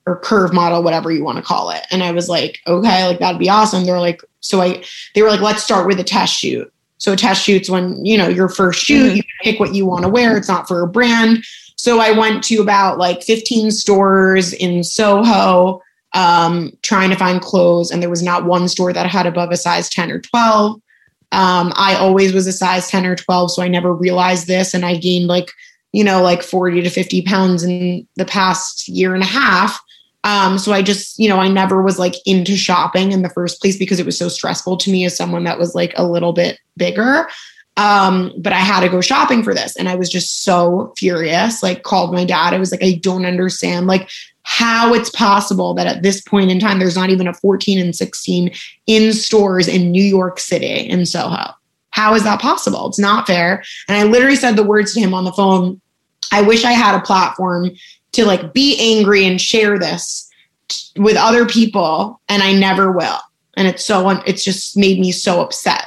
[0.07, 1.87] or curve model, whatever you want to call it.
[1.91, 3.87] And I was like, okay, like, that'd be awesome.
[3.87, 6.71] They're like, so I, they were like, let's start with a test shoot.
[6.99, 9.17] So a test shoot's when, you know, your first shoot, mm-hmm.
[9.17, 10.37] you pick what you want to wear.
[10.37, 11.45] It's not for a brand.
[11.77, 15.81] So I went to about like 15 stores in Soho
[16.15, 19.57] um, trying to find clothes, and there was not one store that had above a
[19.57, 20.81] size 10 or 12.
[21.33, 24.73] Um, I always was a size 10 or 12, so I never realized this.
[24.73, 25.51] And I gained like,
[25.93, 29.81] you know, like 40 to 50 pounds in the past year and a half.
[30.23, 33.61] Um, so I just, you know, I never was like into shopping in the first
[33.61, 36.33] place because it was so stressful to me as someone that was like a little
[36.33, 37.29] bit bigger.
[37.77, 39.75] Um, but I had to go shopping for this.
[39.77, 41.63] And I was just so furious.
[41.63, 42.55] Like, called my dad.
[42.55, 43.87] I was like, I don't understand.
[43.87, 44.09] Like,
[44.45, 47.97] how it's possible that at this point in time there's not even a 14 and
[47.97, 48.53] 16
[48.87, 51.51] in stores in New York City in Soho.
[51.91, 52.89] How is that possible?
[52.89, 53.65] It's not fair.
[53.89, 55.81] And I literally said the words to him on the phone.
[56.31, 57.71] I wish I had a platform
[58.13, 60.29] to like be angry and share this
[60.97, 63.19] with other people and I never will.
[63.57, 65.87] And it's so it's just made me so upset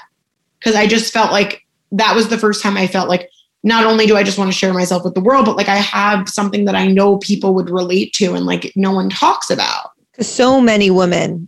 [0.59, 3.29] because I just felt like that was the first time I felt like
[3.63, 5.77] not only do I just want to share myself with the world, but like I
[5.77, 9.91] have something that I know people would relate to and like no one talks about.
[10.11, 11.47] Because So many women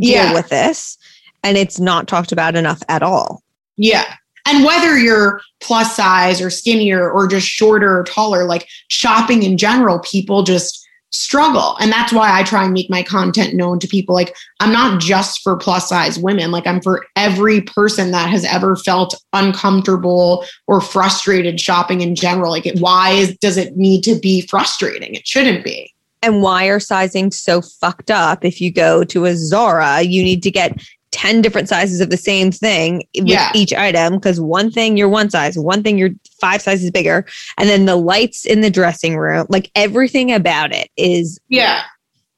[0.00, 0.32] deal Yeah.
[0.32, 0.96] with this
[1.42, 3.42] and it's not talked about enough at all.
[3.76, 4.04] Yeah.
[4.46, 9.58] And whether you're plus size or skinnier or just shorter or taller, like shopping in
[9.58, 11.76] general, people just struggle.
[11.78, 14.14] And that's why I try and make my content known to people.
[14.14, 18.44] Like, I'm not just for plus size women, like, I'm for every person that has
[18.44, 22.50] ever felt uncomfortable or frustrated shopping in general.
[22.50, 25.14] Like, why is, does it need to be frustrating?
[25.14, 25.92] It shouldn't be.
[26.22, 28.44] And why are sizing so fucked up?
[28.44, 30.78] If you go to a Zara, you need to get
[31.12, 33.50] 10 different sizes of the same thing with Yeah.
[33.54, 37.26] each item because one thing you're one size, one thing you're five sizes bigger.
[37.58, 41.82] And then the lights in the dressing room, like everything about it is Yeah.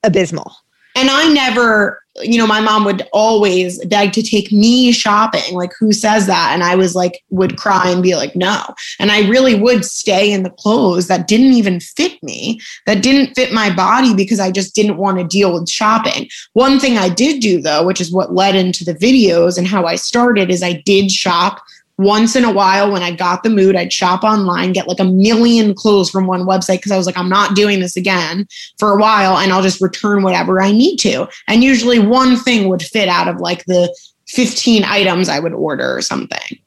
[0.02, 0.52] abysmal.
[0.94, 5.54] And I never, you know, my mom would always beg to take me shopping.
[5.54, 6.50] Like, who says that?
[6.52, 8.62] And I was like, would cry and be like, no.
[8.98, 13.34] And I really would stay in the clothes that didn't even fit me, that didn't
[13.34, 16.28] fit my body because I just didn't want to deal with shopping.
[16.52, 19.86] One thing I did do, though, which is what led into the videos and how
[19.86, 21.62] I started, is I did shop
[22.02, 25.04] once in a while when I got the mood, I'd shop online, get like a
[25.04, 28.46] million clothes from one website because I was like, I'm not doing this again
[28.78, 31.28] for a while and I'll just return whatever I need to.
[31.48, 33.94] And usually one thing would fit out of like the
[34.28, 36.58] 15 items I would order or something.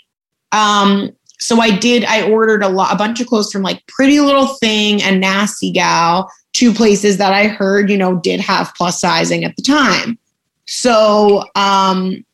[0.51, 4.19] Um, so I did, I ordered a lot, a bunch of clothes from like Pretty
[4.19, 8.99] Little Thing and Nasty Gal, two places that I heard, you know, did have plus
[8.99, 10.17] sizing at the time.
[10.65, 12.25] So um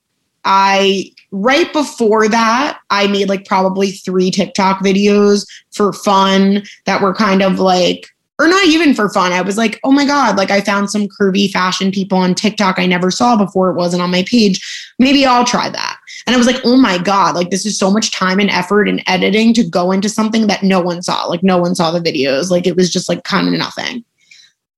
[0.44, 7.14] I right before that, I made like probably three TikTok videos for fun that were
[7.14, 8.08] kind of like,
[8.40, 9.32] or not even for fun.
[9.32, 12.80] I was like, oh my God, like I found some curvy fashion people on TikTok
[12.80, 13.70] I never saw before.
[13.70, 14.60] It wasn't on my page.
[14.98, 15.98] Maybe I'll try that.
[16.26, 18.88] And I was like, oh my God, like this is so much time and effort
[18.88, 21.26] and editing to go into something that no one saw.
[21.26, 22.50] Like no one saw the videos.
[22.50, 24.04] Like it was just like kind of nothing.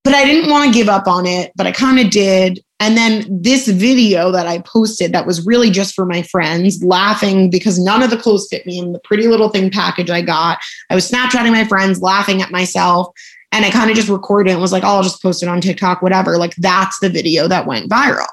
[0.04, 2.64] But I didn't want to give up on it, but I kind of did.
[2.80, 7.50] And then this video that I posted that was really just for my friends, laughing
[7.50, 10.60] because none of the clothes fit me in the pretty little thing package I got.
[10.90, 13.16] I was Snapchatting my friends, laughing at myself.
[13.54, 15.48] And I kind of just recorded it and was like, oh, I'll just post it
[15.48, 16.38] on TikTok, whatever.
[16.38, 18.28] Like that's the video that went viral.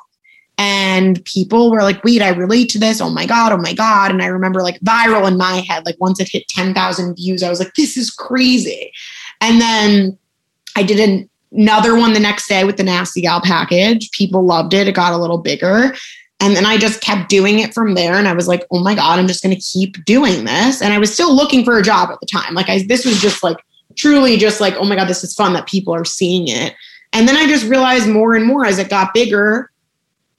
[0.59, 3.01] And people were like, wait, I relate to this.
[3.01, 4.11] Oh my God, oh my God.
[4.11, 7.51] And I remember like viral in my head, like once it hit 10,000 views, I
[7.51, 8.93] was like, this is crazy.
[9.41, 10.19] And then
[10.75, 14.11] I did an another one the next day with the nasty gal package.
[14.13, 14.89] People loved it.
[14.89, 15.95] It got a little bigger.
[16.43, 18.15] And then i just kept doing it from there.
[18.15, 20.81] And i was like oh my god i'm just going to keep doing this.
[20.81, 22.55] And i was still looking for a job at the time.
[22.55, 23.59] Like i this was just like
[23.97, 26.75] truly just like oh my god this is fun that people are seeing it.
[27.13, 29.71] And then i just realized more and more as it got bigger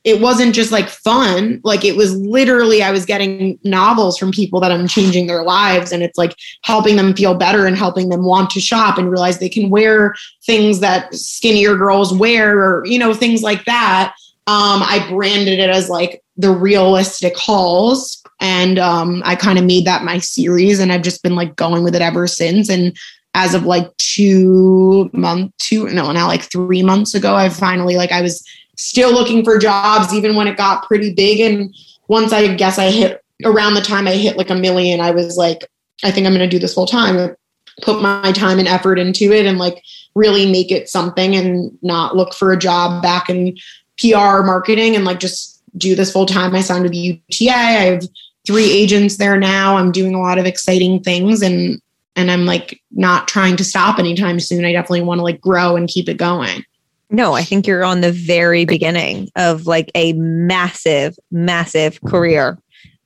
[0.03, 1.61] it wasn't just like fun.
[1.63, 5.91] Like it was literally i was getting novels from people that i'm changing their lives
[5.91, 9.39] and it's like helping them feel better and helping them want to shop and realize
[9.39, 14.13] they can wear things that skinnier girls wear or you know things like that.
[14.47, 19.85] Um, i branded it as like the realistic hauls and um, i kind of made
[19.85, 22.69] that my series and i've just been like going with it ever since.
[22.69, 22.97] And
[23.33, 28.11] as of like two month two no now like three months ago i finally like
[28.11, 28.45] i was
[28.81, 31.39] still looking for jobs even when it got pretty big.
[31.39, 31.73] And
[32.07, 35.37] once i guess i hit around the time i hit like a million i was
[35.37, 35.65] like
[36.03, 37.35] i think i'm going to do this full time.
[37.83, 39.81] Put my time and effort into it and like
[40.13, 43.55] really make it something and not look for a job back in
[43.97, 46.53] pr marketing and like just do this full time.
[46.53, 47.71] I signed with uta i.
[47.71, 48.03] Have
[48.45, 49.77] three agents there now.
[49.77, 51.79] I'm doing a lot of exciting things and
[52.15, 54.65] and i'm like not trying to stop anytime soon.
[54.65, 56.65] I definitely want to like grow and keep it going
[57.12, 62.58] No, I think you're on the very beginning of like a massive, massive career.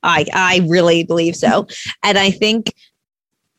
[0.03, 1.67] I I really believe so.
[2.03, 2.73] And I think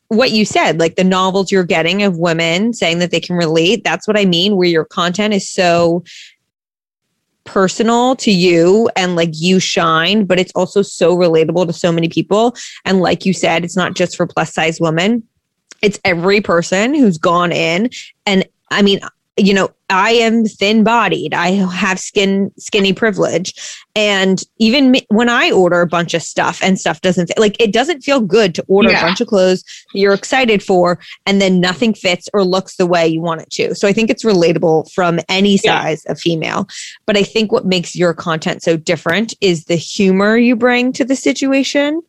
[0.07, 3.83] what you said, like the novels you're getting of women saying that they can relate,
[3.83, 6.05] that's what I mean, where your content is so
[7.43, 12.07] personal to you and like you shine, but it's also so relatable to so many
[12.07, 12.55] people.
[12.85, 15.23] And like you said, it's not just for plus size women,
[15.81, 17.89] it's every person who's gone in.
[18.25, 19.01] And I mean,
[19.37, 21.33] you know, I am thin bodied.
[21.33, 23.53] I have skin skinny privilege.
[23.95, 27.55] And even me, when I order a bunch of stuff and stuff doesn't fit, like
[27.61, 28.99] it doesn't feel good to order Yeah.
[28.99, 32.85] a bunch of clothes that you're excited for and then nothing fits or looks the
[32.85, 33.75] way you want it to.
[33.75, 35.81] So I think it's relatable from any Yeah.
[35.81, 36.67] size of female.
[37.05, 41.05] But I think what makes your content so different is the humor you bring to
[41.05, 42.01] the situation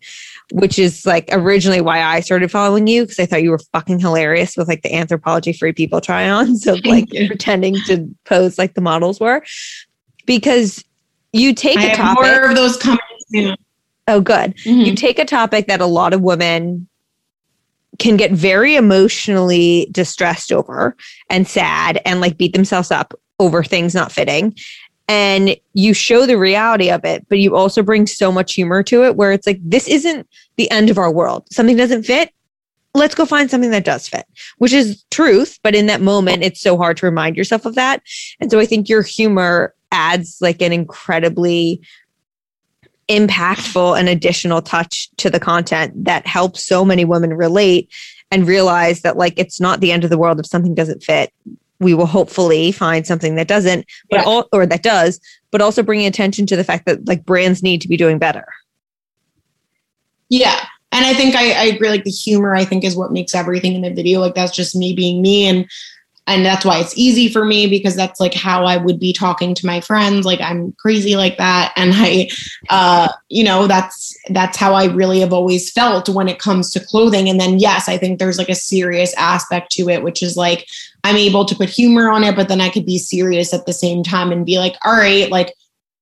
[0.53, 3.99] which is like originally why I started following you because I thought you were fucking
[4.01, 7.27] hilarious with like the Anthropologie free people try ons of like you.
[7.27, 9.45] pretending to pose like the models were.
[10.27, 10.85] Because
[11.33, 12.23] you take i a have topic.
[12.23, 12.81] more of those
[13.31, 13.57] soon
[14.09, 14.57] oh, good.
[14.65, 14.87] Mhm.
[14.87, 16.89] You take a topic that a lot of women
[17.99, 20.97] can get very emotionally distressed over
[21.31, 24.57] and sad and like beat themselves up over things not fitting
[25.09, 29.05] and you show the reality of it but you also bring so much humor to
[29.05, 31.47] it where it's like this isn't the end of our world.
[31.51, 32.31] Something doesn't fit.
[32.95, 34.27] Let's go find something that does fit
[34.59, 35.59] which is truth.
[35.63, 38.03] But in that moment it's so hard to remind yourself of that.
[38.41, 41.81] And so i think your humor adds like an incredibly
[43.09, 47.91] impactful and additional touch to the content that helps so many women relate
[48.31, 51.33] and realize that like it's not the end of the world if something doesn't fit
[51.81, 54.25] we will hopefully find something that doesn't but yeah.
[54.25, 55.21] all, or that does
[55.51, 58.47] but also bringing attention to the fact that like brands need to be doing better
[60.29, 63.35] yeah and i think I, I agree like the humor i think is what makes
[63.35, 65.67] everything in the video like that's just me being me and
[66.29, 69.55] and that's why it's easy for me because that's like how i would be talking
[69.55, 72.29] to my friends like i'm crazy like that and i
[72.71, 76.81] uh you know that's that's how i really have always felt when it comes to
[76.81, 80.37] clothing and then yes i think there's like a serious aspect to it which is
[80.37, 80.67] like
[81.09, 83.73] i'm able to put humor on it but then i could be serious at the
[83.73, 85.55] same time and be like all right like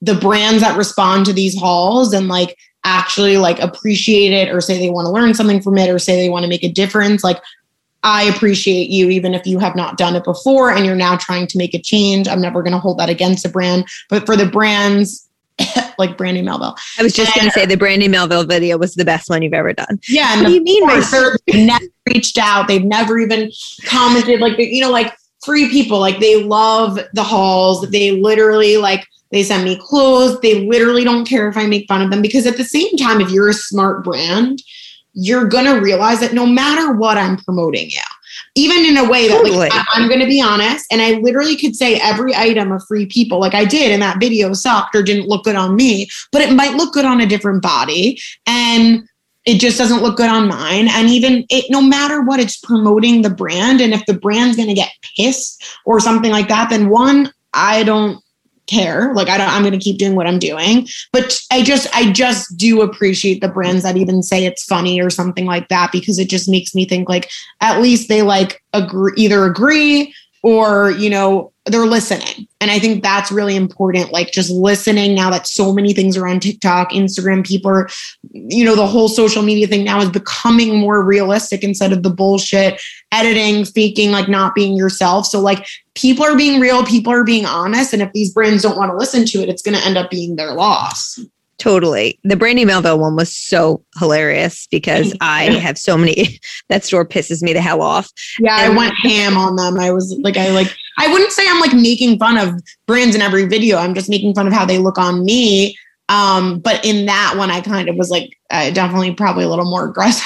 [0.03, 4.79] the brands that respond to these hauls and like actually like appreciate it or say
[4.79, 7.25] they want to learn something from it or say they want to make a difference
[7.25, 7.41] like
[8.03, 11.49] I appreciate you, even if you have not done it before and you're now trying
[11.49, 12.29] to make a change.
[12.29, 13.85] I'm never going to hold that against a brand.
[14.09, 15.26] But for the brands,
[15.99, 16.77] like Brandy Melville.
[16.99, 19.55] I was just going to say the Brandy Melville video was the best one you've
[19.55, 19.99] ever done.
[20.09, 20.37] Yeah.
[20.37, 20.87] What do you mean?
[21.47, 22.69] They've never reached out.
[22.69, 23.51] They've never even
[23.85, 24.41] commented.
[24.41, 27.89] Like, you know, like free people, like they love the hauls.
[27.91, 30.41] They literally like, they send me clothes.
[30.41, 33.21] They literally don't care if I make fun of them because at the same time,
[33.21, 34.63] if you're a smart brand,
[35.15, 38.01] you're going to realize that no matter what I'm promoting you,
[38.57, 39.57] even in a way that totally.
[39.57, 42.83] like I, am going to be honest, and I literally could say every item of
[42.89, 46.09] free people, like I did in that video, sucked or didn't look good on me,
[46.33, 49.07] but it might look good on a different body, and
[49.45, 50.89] it just doesn't look good on mine.
[50.89, 54.69] And even it, no matter what, it's promoting the brand, and if the brand's going
[54.69, 58.21] to get pissed or something like that, then one, I don't
[58.67, 59.13] care.
[59.15, 60.89] Like I don't I'm going to keep doing what I'm doing.
[61.13, 65.11] But I just I just do appreciate the brands that even say it's funny or
[65.11, 69.13] something like that because it just makes me think like at least they like agree
[69.17, 70.15] either agree
[70.47, 72.47] or you know they're listening.
[72.61, 76.27] And i think that's really important like just listening now that so many things are
[76.27, 77.89] on tiktok instagram people are
[78.33, 82.11] you know the whole social media thing now is becoming more realistic instead of the
[82.11, 82.81] bullshit
[83.13, 85.27] editing faking like not being yourself.
[85.27, 87.93] So like people are being real people are being honest.
[87.93, 90.11] And if these brands don't want to listen to it it's going to end up
[90.11, 91.21] being their loss
[91.59, 92.19] Totally.
[92.23, 96.39] The Brandy Melville one was so hilarious because I have so many
[96.69, 98.11] that store pisses me the hell off.
[98.39, 99.79] Yeah, and I went ham on them.
[99.79, 102.55] I was like I like I wouldn't say I'm like making fun of
[102.87, 103.79] brands in every video.
[103.79, 105.77] I'm just making fun of how they look on me.
[106.09, 109.69] Um, but in that one, I kind of was like, uh, definitely probably a little
[109.69, 110.25] more aggressive.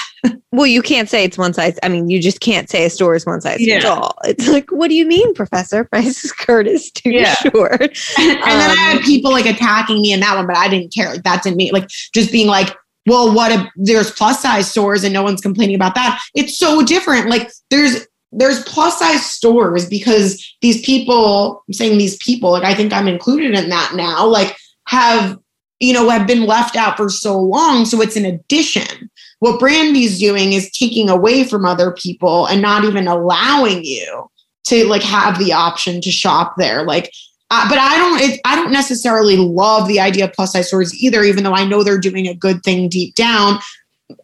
[0.52, 1.78] Well, you can't say it's one size.
[1.82, 4.16] I mean, you just can't say a store is one size fits all.
[4.24, 5.88] It's like, what do you mean, Professor?
[5.92, 7.34] My skirt is too yeah.
[7.34, 7.80] short.
[8.18, 10.56] and, and um, then I had um, people like attacking me in that one, but
[10.56, 11.10] I didn't care.
[11.10, 12.74] Like that didn't mean like just being like,
[13.06, 16.20] well, what if there's plus size stores and no one's complaining about that?
[16.34, 17.28] It's so different.
[17.28, 22.74] Like there's there's plus size stores because these people, I'm saying these people, like I
[22.74, 24.56] think I'm included in that now, like
[24.86, 25.38] have
[25.80, 27.86] you know, have been left out for so long.
[27.86, 29.09] So it's an addition.
[29.40, 34.30] What Brandy's doing is taking away from other people and not even allowing you
[34.66, 36.84] to like have the option to shop there.
[36.84, 37.12] Like,
[37.50, 40.94] uh, but I don't, it, I don't necessarily love the idea of plus size stores
[40.94, 43.58] either, even though I know they're doing a good thing deep down.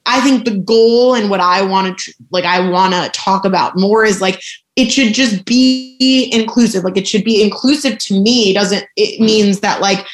[0.04, 3.76] I think the goal and what I want to like, I want to talk about
[3.76, 4.40] more is like,
[4.76, 6.84] it should just be inclusive.
[6.84, 8.52] Like, it should be inclusive to me.
[8.52, 10.06] Doesn't, it means that like,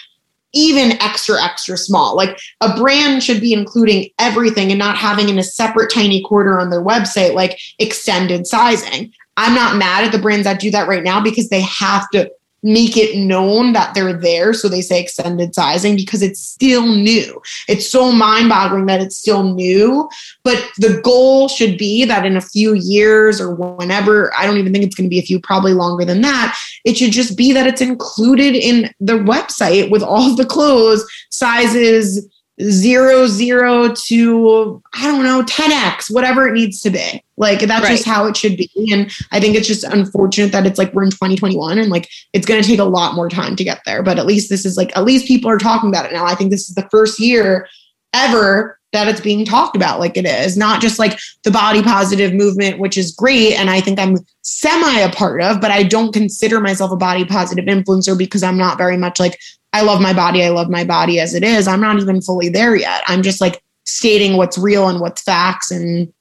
[0.55, 2.17] even extra, extra small.
[2.17, 6.59] Like a brand should be including everything and not having in a separate tiny quarter
[6.61, 9.13] on their website, like extended sizing.
[9.37, 12.31] I'm not mad at the brands that do that right now because they have to
[12.63, 14.53] make it known that they're there.
[14.55, 17.41] So they say extended sizing because it's still new.
[17.69, 20.09] It's so mind boggling that it's still new.
[20.45, 24.73] But the goal should be that in a few years or whenever, I don't even
[24.73, 26.57] think it's going to be a few, probably longer than that.
[26.85, 32.29] It should just be that it's included in the website with all the clothes, sizes,
[32.61, 37.23] zero zero to I don't know 10x whatever it needs to be.
[37.37, 37.93] Like that's right.
[37.93, 38.71] just how it should be.
[38.93, 42.47] And I think it's just unfortunate that it's like we're in 2021 and like it's
[42.47, 44.03] going to take a lot more time to get there.
[44.03, 46.27] But at least this is like at least people are talking about it now.
[46.27, 47.67] I think this is the first year
[48.13, 52.35] ever that it's being talked about like it is not just like the body positive
[52.35, 56.13] movement which is great and I think I'm semi a part of but I don't
[56.13, 59.39] consider myself a body positive influencer because I'm not very much like
[59.73, 60.45] I love my body.
[60.45, 61.67] I love my body as it is.
[61.67, 63.03] I'm not even fully there yet.
[63.07, 66.13] I'm just like stating what's real and what's facts and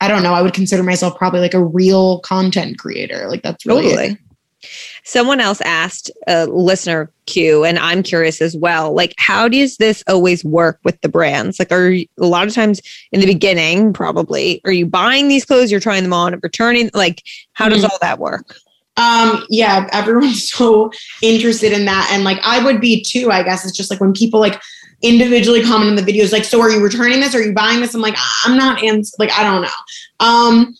[0.00, 3.28] I don't know, I would consider myself probably like a real content creator.
[3.28, 4.18] Like that's really totally.
[5.04, 8.92] Someone else asked a listener Q, and I'm curious as well.
[8.92, 11.58] Like, how does this always work with the brands?
[11.58, 12.80] Like, are you, a lot of times
[13.12, 16.90] in the beginning, probably, are you buying these clothes, you're trying them on, and returning?
[16.92, 17.22] Like,
[17.52, 17.90] how does Mhm.
[17.90, 18.56] all that work?
[18.98, 20.90] Um, yeah, everyone's so
[21.22, 22.10] interested in that.
[22.12, 23.64] And like I would be too, I guess.
[23.64, 24.60] It's just like when people like
[25.02, 27.34] individually comment in the videos, like, so are you returning this?
[27.34, 27.94] Are you buying this?
[27.94, 30.26] I'm like, I'm not ans like, I don't know.
[30.26, 30.74] Um,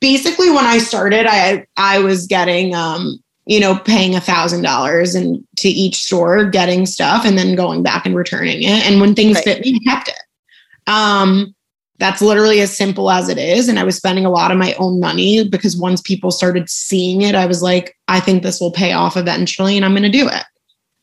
[0.00, 5.14] basically when I started, I I was getting um, you know, paying a thousand dollars
[5.14, 8.86] and to each store, getting stuff and then going back and returning it.
[8.86, 9.44] And when things Right.
[9.44, 10.22] fit me, I kept it.
[10.86, 11.54] Um,
[12.00, 13.68] that's literally as simple as it is.
[13.68, 17.22] And I was spending a lot of my own money because once people started seeing
[17.22, 20.08] it, I was like, I think this will pay off eventually and I'm going to
[20.08, 20.44] do it.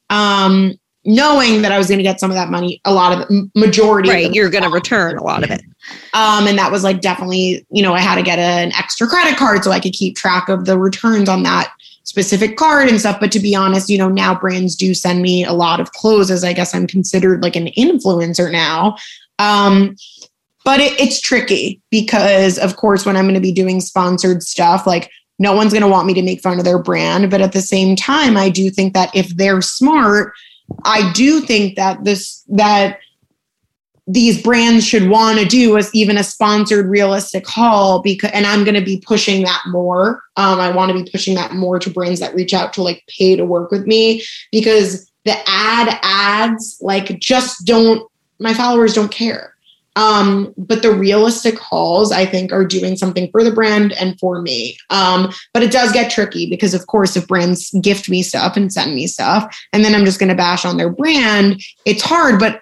[0.10, 0.74] Um,
[1.06, 3.28] knowing that I was going to get some of that money, a lot of it,
[3.32, 4.10] m- majority.
[4.10, 4.34] of Right.
[4.34, 5.62] You're going to return a lot of it.
[6.14, 9.08] um, and that was like definitely, you know, I had to get a- an extra
[9.08, 11.72] credit card so I could keep track of the returns on that
[12.04, 13.20] specific card and stuff.
[13.20, 16.32] But to be honest, you know, now brands do send me a lot of clothes
[16.32, 18.98] as I guess I'm considered like an influencer now.
[19.39, 19.95] Um,
[20.66, 24.86] but it, it's tricky because, of course, when I'm going to be doing sponsored stuff,
[24.86, 27.30] like no one's going to want me to make fun of their brand.
[27.30, 30.34] But at the same time, I do think that if they're smart,
[30.84, 32.99] I do think that this, that
[34.08, 38.64] these brands should want to do as even a sponsored realistic haul because and i'm
[38.64, 41.89] going to be pushing that more um, i want to be pushing that more to
[41.89, 46.78] brands that reach out to like pay to work with me because the ad ads
[46.80, 49.53] like just don't my followers don't care
[49.98, 54.41] um, but the realistic hauls i think are doing something for the brand and for
[54.41, 58.56] me um, but it does get tricky because of course if brands gift me stuff
[58.56, 62.02] and send me stuff and then i'm just going to bash on their brand it's
[62.02, 62.62] hard but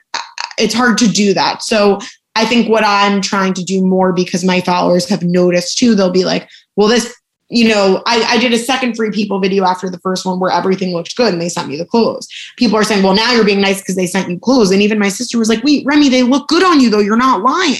[0.58, 1.64] it's hard to do that.
[1.64, 2.00] So
[2.36, 6.12] I think what I'm trying to do more because my followers have noticed too, they'll
[6.12, 7.16] be like, well, this,
[7.50, 10.52] you know, I, I did a second free people video after the first one where
[10.52, 12.28] everything looked good and they sent me the clothes.
[12.58, 14.72] People are saying, well, now you're being nice because they sent you clothes.
[14.72, 17.00] And even my sister was like, wait, Remi, they look good on you though.
[17.00, 17.78] You're not lying.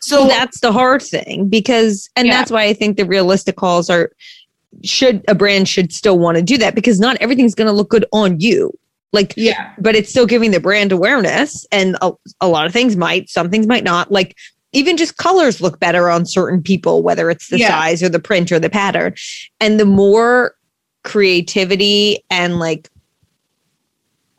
[0.00, 2.34] So well, that's the hard thing because, and Yeah.
[2.34, 4.12] that's why I think the realistic hauls are,
[4.84, 7.88] should a brand should still want to do that because not everything's going to look
[7.88, 8.72] good on you.
[9.12, 12.96] Like, yeah, but it's still giving the brand awareness and a, a lot of things
[12.96, 14.36] might some things might not like
[14.72, 17.68] even just colors look better on certain people whether it's the Yeah.
[17.68, 19.14] size or the print or the pattern
[19.60, 20.54] and the more
[21.04, 22.88] creativity and like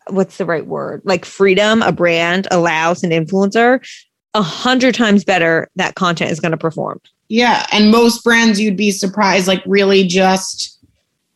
[0.07, 3.85] what's the right word like freedom a brand allows an influencer
[4.33, 6.99] a hundred times better that content is going to perform
[7.29, 7.65] yeah.
[7.71, 10.79] And most brands you'd be surprised, like really just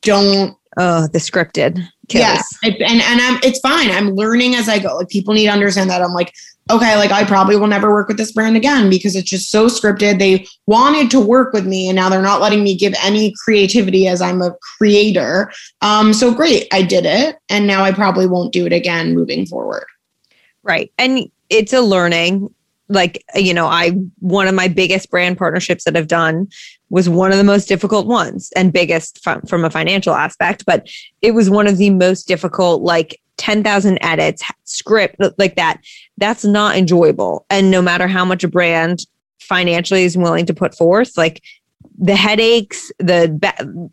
[0.02, 2.24] don't oh the scripted kills.
[2.24, 3.92] Yeah, it, and and I'm it's fine.
[3.92, 4.96] I'm learning as I go.
[4.96, 6.02] Like people need to understand that.
[6.02, 6.34] I'm like,
[6.72, 9.68] okay, like I probably will never work with this brand again because it's just so
[9.68, 10.20] scripted.
[10.20, 14.08] They wanted to work with me, and now they're not letting me give any creativity
[14.08, 15.52] as I'm a creator.
[15.82, 19.46] Um, so great, I did it, and now I probably won't do it again moving
[19.46, 19.86] forward.
[20.64, 20.92] Right.
[20.98, 22.54] And it's a learning.
[22.88, 26.50] Like, you know, I, one of my biggest brand partnerships that I've done
[26.92, 30.88] was one of the most difficult ones and biggest from, from a financial aspect, but
[31.22, 35.82] it was one of the most difficult, like 10,000 edits, script like that.
[36.18, 37.46] That's not enjoyable.
[37.50, 39.06] And no matter how much a brand
[39.40, 41.42] financially is willing to put forth, like
[41.98, 43.40] the headaches, the,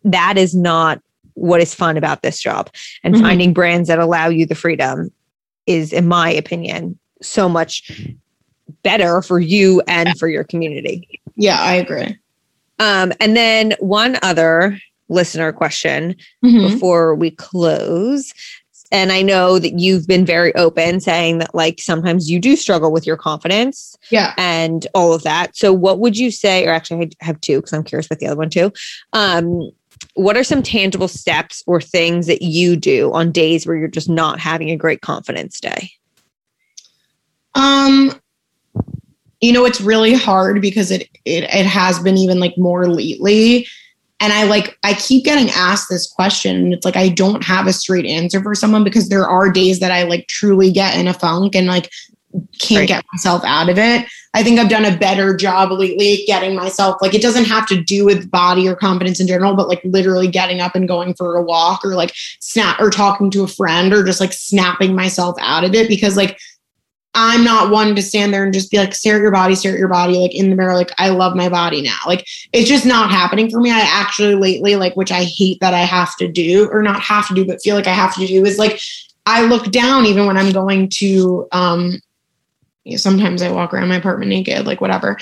[0.04, 1.00] that is not
[1.34, 2.68] what is fun about this job.
[3.04, 3.20] And Mhm.
[3.20, 5.10] finding brands that allow you the freedom
[5.66, 7.88] is, in my opinion, so much
[8.82, 11.08] better for you and for your community.
[11.36, 12.16] Yeah, I agree.
[12.78, 16.14] Um, and then one other listener question
[16.44, 16.70] Mhm.
[16.70, 18.32] before we close.
[18.90, 22.90] And I know that you've been very open saying that, like, sometimes you do struggle
[22.90, 24.32] with your confidence Yeah.
[24.38, 25.54] and all of that.
[25.56, 26.66] So, what would you say?
[26.66, 28.72] Or actually, I have two because I'm curious about the other one too.
[29.12, 29.70] Um,
[30.14, 34.08] what are some tangible steps or things that you do on days where you're just
[34.08, 35.90] not having a great confidence day?
[37.54, 38.18] Um,
[39.40, 43.66] you know, it's really hard because it it it has been even like more lately.
[44.20, 47.66] And I like I keep getting asked this question, and it's like I don't have
[47.66, 51.06] a straight answer for someone because there are days that I like truly get in
[51.06, 51.90] a funk and like
[52.60, 52.88] can't Right.
[52.88, 54.06] get myself out of it.
[54.34, 57.82] I think I've done a better job lately getting myself like it doesn't have to
[57.82, 61.36] do with body or confidence in general, but like literally getting up and going for
[61.36, 65.36] a walk or like snap or talking to a friend or just like snapping myself
[65.40, 66.38] out of it because like
[67.14, 69.72] I'm not one to stand there and just be like, stare at your body, stare
[69.72, 71.98] at your body, like in the mirror, like I love my body now.
[72.06, 73.70] Like it's just not happening for me.
[73.70, 77.26] I actually lately, like, which I hate that I have to do, or not have
[77.28, 78.80] to do, but feel like I have to do, is like
[79.26, 82.00] I look down even when I'm going to um
[82.96, 85.18] sometimes I walk around my apartment naked, like whatever.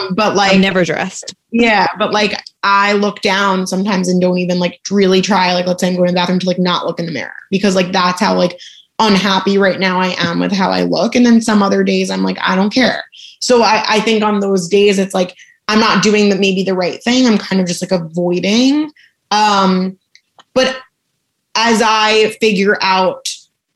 [0.00, 1.34] Um, but like I'm never dressed.
[1.50, 5.80] yeah, but like I look down sometimes and don't even like really try, like let's
[5.80, 7.90] say I'm going to the bathroom to like not look in the mirror because like
[7.90, 8.60] that's how like
[9.02, 11.14] unhappy right now I am with how I look.
[11.14, 13.04] And then some other days I'm like, I don't care.
[13.40, 15.36] So I, I think on those days it's like
[15.68, 17.26] I'm not doing the maybe the right thing.
[17.26, 18.90] I'm kind of just like avoiding.
[19.30, 19.98] Um,
[20.54, 20.76] but
[21.54, 23.28] as I figure out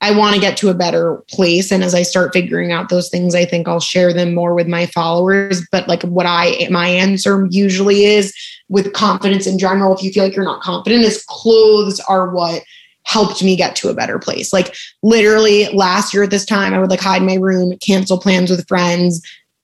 [0.03, 1.72] I want to get to a better place.
[1.72, 4.68] And as I start figuring out those things, I think I'll share them more with
[4.68, 5.66] my followers.
[5.72, 8.35] But like what I, my answer usually is
[8.68, 12.62] with confidence in general, if you feel like you're not confident, is clothes are what
[13.07, 14.53] helped me get to a better place.
[14.53, 18.51] Like literally last year at this time, I would like hide my room, cancel plans
[18.51, 19.23] with friends,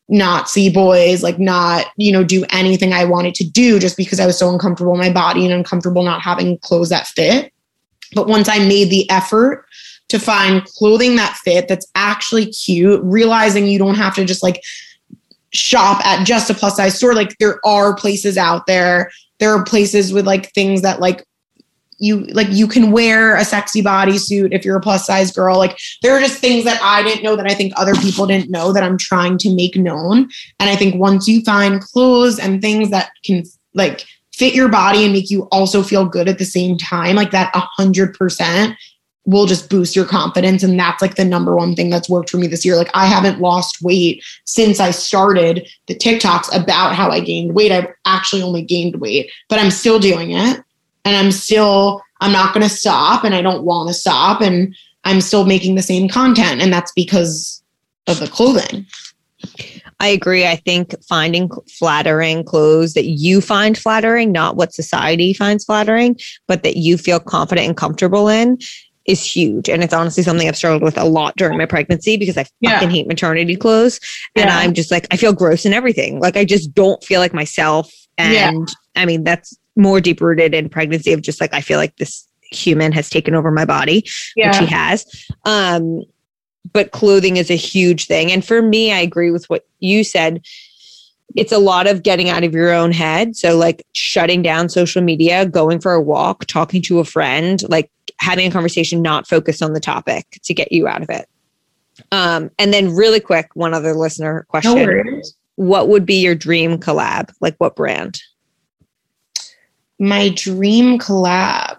[0.09, 4.21] not see boys, like not, you know, do anything I wanted to do just because
[4.21, 7.53] I was so uncomfortable in my body and uncomfortable not having clothes that fit.
[8.15, 9.67] But once I made the effort
[10.09, 14.63] to find clothing that fit that's actually cute, realizing you don't have to just like
[15.53, 17.15] shop at just a plus size store.
[17.15, 19.11] Like there are places out there.
[19.41, 21.27] There are places with like things that like
[22.03, 25.57] you like you can wear a sexy bodysuit if you're a plus size girl.
[25.57, 28.51] Like there are just things that I didn't know that I think other people didn't
[28.51, 30.29] know that I'm trying to make known.
[30.59, 33.45] And I think once you find clothes and things that can
[33.75, 37.31] like fit your body and make you also feel good at the same time, like
[37.31, 38.77] that hundred percent
[39.25, 40.65] will just boost your confidence.
[40.65, 42.75] And that's like the number one thing that's worked for me this year.
[42.75, 47.71] Like I haven't lost weight since I started the TikToks about how I gained weight.
[47.71, 50.61] I've actually only gained weight, but I'm still doing it.
[51.05, 54.41] And I'm still, I'm not going to stop and I don't want to stop.
[54.41, 54.75] And
[55.05, 56.63] I'm still making the same content.
[56.63, 57.63] And that's because
[58.07, 58.87] of the clothing.
[59.99, 60.47] I agree.
[60.47, 66.63] I think finding flattering clothes that you find flattering, not what society finds flattering, but
[66.63, 68.59] that you feel confident and comfortable in
[69.05, 69.69] is huge.
[69.69, 72.75] And it's honestly something I've struggled with a lot during my pregnancy because I Yeah.
[72.75, 73.99] fucking hate maternity clothes.
[74.37, 74.59] And Yeah.
[74.59, 76.21] I'm just like, I feel gross in everything.
[76.21, 77.93] Like I just don't feel like myself.
[78.17, 78.53] And Yeah.
[78.95, 82.27] I mean, that's more deep rooted in pregnancy of just like, I feel like this
[82.51, 84.05] human has taken over my body,
[84.49, 85.27] which he has.
[85.45, 86.03] Um,
[86.73, 88.31] but clothing is a huge thing.
[88.31, 90.45] And for me, I agree with what you said.
[91.35, 93.37] It's a lot of getting out of your own head.
[93.37, 97.91] So, like shutting down social media, going for a walk, talking to a friend, like
[98.19, 101.27] having a conversation not focused on the topic to get you out of it.
[102.11, 105.35] Um, and then, really quick, one other listener question worries.
[105.57, 107.33] What would be your dream collab?
[107.41, 108.21] Like, what brand?
[110.03, 111.79] My dream collab.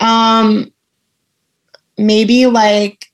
[0.00, 0.72] Um,
[1.96, 3.06] maybe like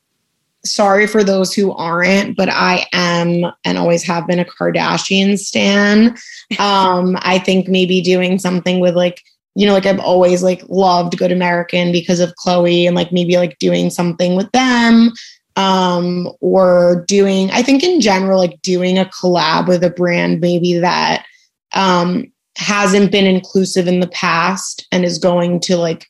[0.64, 6.16] sorry for those who aren't, but I am and always have been a Kardashian stan.
[6.60, 9.20] Um, I think maybe doing something with like,
[9.56, 13.36] you know, like I've always like loved Good American because of Khloé and like maybe
[13.36, 15.10] like doing something with them.
[15.56, 20.78] Um, or doing, I think in general, like doing a collab with a brand maybe
[20.78, 21.26] that
[21.74, 26.06] um hasn't been inclusive in the past and is going to like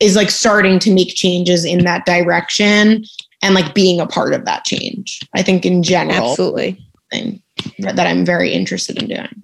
[0.00, 3.04] is like starting to make changes in that direction
[3.42, 5.20] and like being a part of that change.
[5.34, 6.78] I think in general Absolutely.
[7.10, 7.42] thing
[7.80, 9.42] that, that I'm very interested in doing.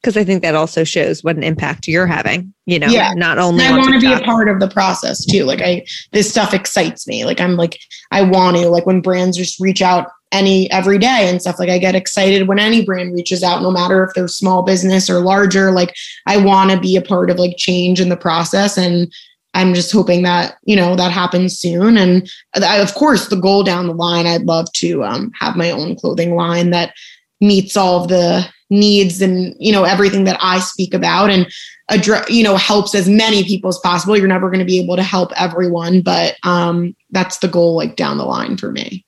[0.00, 3.12] Because I think that also shows what an impact you're having, you know, Yeah.
[3.14, 5.44] not only And I want to be a part of the process too.
[5.44, 7.24] Like I this stuff excites me.
[7.24, 7.78] Like I'm like
[8.10, 11.68] I want to like when brands just reach out any every day and stuff like
[11.68, 15.18] I get excited when any brand reaches out no matter if they're small business or
[15.20, 15.92] larger like
[16.26, 19.12] I want to be a part of like change in the process and
[19.54, 23.64] I'm just hoping that you know that happens soon and I, of course the goal
[23.64, 26.94] down the line I'd love to um, have my own clothing line that
[27.40, 31.50] meets all of the needs and you know everything that I speak about and
[31.88, 34.94] address you know helps as many people as possible you're never going to be able
[34.96, 39.04] to help everyone but um that's the goal like down the line for me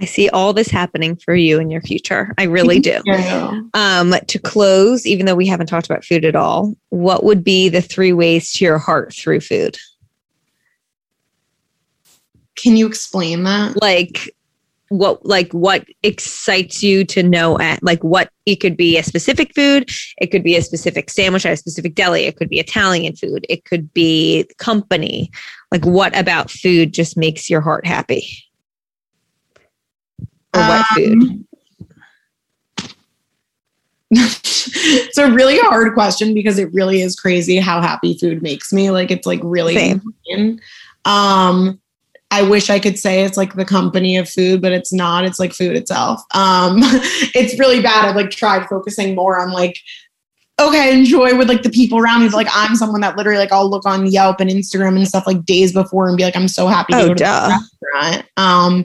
[0.00, 2.34] I see all this happening for you in your future.
[2.36, 3.00] I really do.
[3.06, 3.60] yeah.
[3.74, 7.68] Um, to close, even though we haven't talked about food at all, what would be
[7.68, 9.78] the three ways to your heart through food?
[12.56, 14.34] can you explain that Like
[14.98, 19.52] what like what excites you to know at like what it could be a specific
[19.54, 23.16] food, it could be a specific sandwich at a specific deli, it could be Italian
[23.16, 25.30] food, it could be company.
[25.72, 28.26] Like what about food just makes your heart happy?
[30.54, 31.22] Or what food?
[31.22, 31.46] Um,
[34.10, 38.90] it's a really hard question because it really is crazy how happy food makes me.
[38.90, 40.00] Like it's like really.
[41.04, 41.80] Um
[42.34, 45.24] I wish I could say it's like the company of food, but it's not.
[45.24, 46.20] It's like food itself.
[46.34, 46.78] Um
[47.34, 48.08] it's really bad.
[48.08, 49.78] I've like tried focusing more on like
[50.60, 52.28] okay, enjoy with like the people around me.
[52.28, 55.26] But like I'm someone that literally like I'll look on Yelp and Instagram and stuff
[55.26, 57.48] like days before and be like, I'm so happy to Oh, go to duh.
[57.48, 57.68] the
[58.04, 58.28] restaurant.
[58.36, 58.84] Um,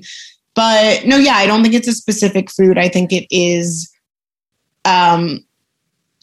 [0.55, 2.77] but no, yeah, I don't think it's a specific food.
[2.77, 3.89] I think it is.
[4.83, 5.45] Um,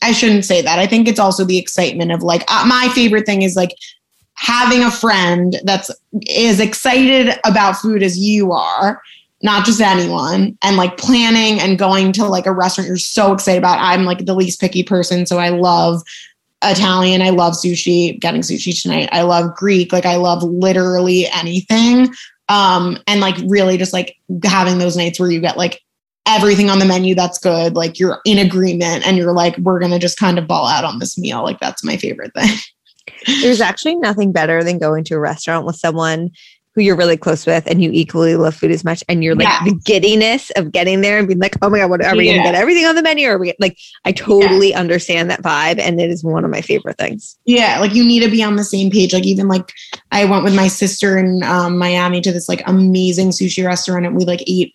[0.03, 0.79] I shouldn't say that.
[0.79, 3.71] I think it's also the excitement of like uh, my favorite thing is like
[4.37, 5.91] having a friend that's
[6.39, 9.03] as excited about food as you are
[9.43, 13.59] not just anyone and like planning and going to like a restaurant you're so excited
[13.59, 13.79] about.
[13.81, 16.03] I'm like the least picky person so i love
[16.63, 19.09] italian i love sushi getting sushi tonight.
[19.13, 22.15] I love greek like i love literally anything.
[22.49, 25.83] Um and like really just like having those nights where you get like
[26.27, 29.99] everything on the menu that's good like you're in agreement and you're like we're gonna
[29.99, 31.43] just kind of ball out on this meal.
[31.43, 32.57] Like that's my favorite thing
[33.43, 36.31] There's actually nothing better than going to a restaurant with someone
[36.77, 39.49] who you're really close with and you equally love food as much and you're like
[39.49, 39.65] yeah.
[39.65, 42.37] the giddiness of getting there and being like oh my god what are we yeah.
[42.37, 44.79] gonna get everything on the menu or are we like i totally yeah.
[44.79, 48.23] understand that vibe and it is one of my favorite things yeah like you need
[48.23, 49.73] to be on the same page like even like
[50.13, 54.15] i went with my sister in um, miami to this like amazing sushi restaurant and
[54.15, 54.75] we like ate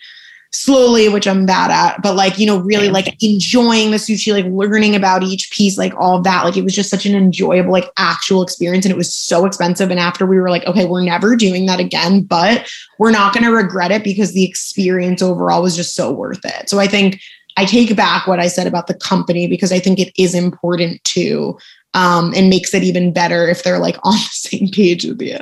[0.53, 4.45] slowly, which I'm bad at, but like, you know, really like enjoying the sushi, like
[4.45, 6.43] learning about each piece, like all of that.
[6.43, 8.85] Like it was just such an enjoyable, like actual experience.
[8.85, 9.91] And it was so expensive.
[9.91, 13.45] And after we were like, okay, we're never doing that again, but we're not going
[13.45, 16.69] to regret it because the experience overall was just so worth it.
[16.69, 17.21] So I think
[17.55, 21.03] I take back what I said about the company because I think it is important
[21.05, 21.57] to
[21.93, 25.37] um, and makes it even better if they're like on the same page with you.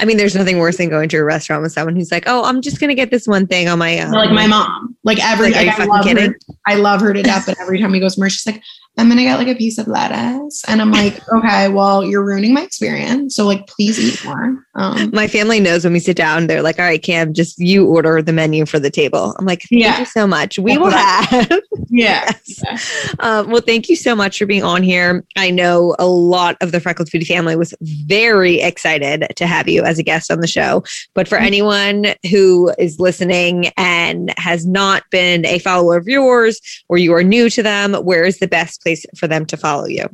[0.00, 2.44] I mean, there's nothing worse than going to a restaurant with someone who's like, "Oh,
[2.44, 5.50] I'm just gonna get this one thing on my own." Like my mom, like every
[5.50, 6.32] like, like I love kidding?
[6.32, 6.38] her.
[6.66, 8.62] I love her to death, but every time we go somewhere, she's like,
[8.98, 10.64] I'm gonna get like a piece of lettuce.
[10.66, 13.36] And I'm like, okay, well, you're ruining my experience.
[13.36, 14.58] So like please eat more.
[14.74, 17.86] Um, my family knows when we sit down, they're like, all right, Cam, just you
[17.86, 19.36] order the menu for the table.
[19.38, 20.00] I'm like, thank yeah.
[20.00, 20.58] you so much.
[20.58, 21.48] We will have.
[21.90, 22.30] Yeah.
[22.46, 23.14] yes.
[23.20, 25.24] Um, well, thank you so much for being on here.
[25.36, 25.67] I know
[25.98, 30.02] a lot of the Freckled Foodie family was very excited to have you as a
[30.02, 30.82] guest on the show.
[31.14, 31.46] But for mm-hmm.
[31.46, 37.22] anyone who is listening and has not been a follower of yours or you are
[37.22, 40.06] new to them, where is the best place place for them to follow you?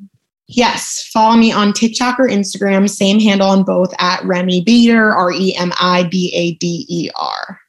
[0.47, 2.89] Yes, follow me on TikTok or Instagram.
[2.89, 7.11] Same handle on both at Remi Bader, R E M I B A D E
[7.17, 7.61] R.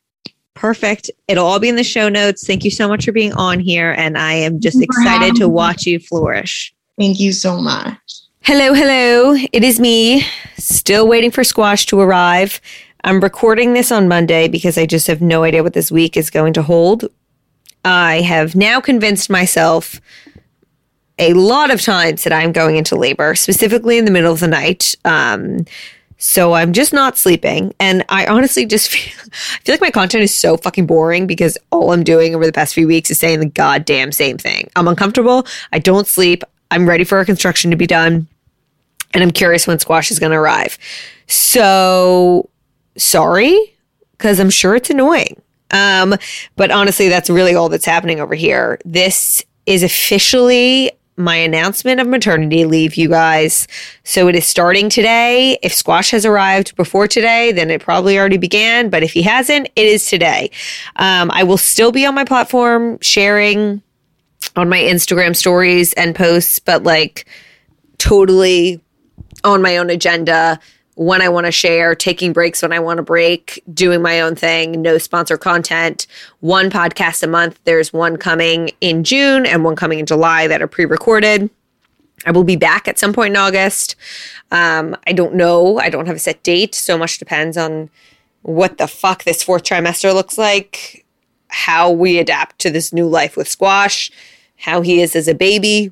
[0.55, 1.09] Perfect.
[1.27, 2.45] It'll all be in the show notes.
[2.45, 3.93] Thank you so much for being on here.
[3.97, 6.73] And I am just excited to watch you flourish.
[6.97, 7.99] Thank you so much.
[8.41, 9.35] Hello, hello.
[9.51, 10.25] It is me,
[10.57, 12.61] still waiting for Squash to arrive.
[13.03, 16.29] I'm recording this on Monday because I just have no idea what this week is
[16.29, 17.05] going to hold.
[17.83, 19.99] I have now convinced myself
[21.19, 24.47] a lot of times that I'm going into labor, specifically in the middle of the
[24.47, 24.95] night.
[25.05, 25.65] Um,
[26.17, 27.73] so I'm just not sleeping.
[27.79, 31.57] And I honestly just feel, I feel like my content is so fucking boring because
[31.71, 34.69] all I'm doing over the past few weeks is saying the goddamn same thing.
[34.75, 35.45] I'm uncomfortable.
[35.73, 36.43] I don't sleep.
[36.71, 38.27] I'm ready for a construction to be done.
[39.13, 40.77] And I'm curious when squash is going to arrive.
[41.27, 42.49] So
[42.97, 43.57] sorry,
[44.11, 45.41] because I'm sure it's annoying.
[45.71, 46.15] Um,
[46.55, 48.79] but honestly, that's really all that's happening over here.
[48.85, 53.67] This is officially my announcement of maternity leave, you guys.
[54.03, 55.57] So it is starting today.
[55.63, 58.89] If Squash has arrived before today, then it probably already began.
[58.89, 60.51] But if he hasn't, it is today.
[60.97, 63.81] Um, I will still be on my platform sharing
[64.55, 67.25] on my Instagram stories and posts, but like
[67.97, 68.81] totally
[69.43, 70.59] on my own agenda
[70.95, 74.35] when I want to share, taking breaks when I want to break, doing my own
[74.35, 76.07] thing, no sponsor content,
[76.39, 77.59] one podcast a month.
[77.65, 81.49] There's one coming in June and one coming in July that are pre recorded.
[82.25, 83.95] I will be back at some point in August.
[84.51, 85.79] Um, I don't know.
[85.79, 86.73] I don't have a set date.
[86.73, 87.89] So much depends on
[88.41, 91.05] what the fuck this fourth trimester looks like,
[91.49, 94.11] how we adapt to this new life with Squash,
[94.57, 95.91] how he is as a baby,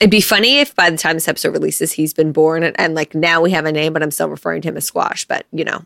[0.00, 2.92] It'd be funny if by the time this episode releases, he's been born and, and,
[2.92, 5.24] like now we have a name, but I'm still referring to him as Squash.
[5.26, 5.84] But you know,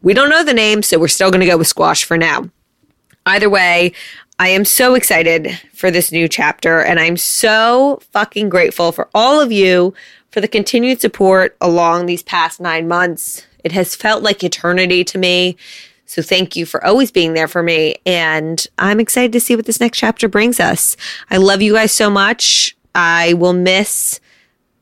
[0.00, 2.48] we don't know the name, so we're still going to go with Squash for now.
[3.26, 3.92] Either way,
[4.38, 9.38] I am so excited for this new chapter and I'm so fucking grateful for all
[9.38, 9.92] of you
[10.30, 13.46] for the continued support along these past nine months.
[13.64, 15.56] It has felt like eternity to me.
[16.08, 17.96] So thank you for always being there for me.
[18.06, 20.96] And I'm excited to see what this next chapter brings us.
[21.30, 22.74] I love you guys so much.
[22.94, 24.18] I will miss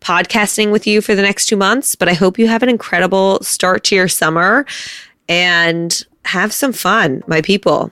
[0.01, 3.41] podcasting with you for the next two months, but I hope you have an incredible
[3.43, 4.67] start to your summer
[5.29, 7.91] and have some fun, my people.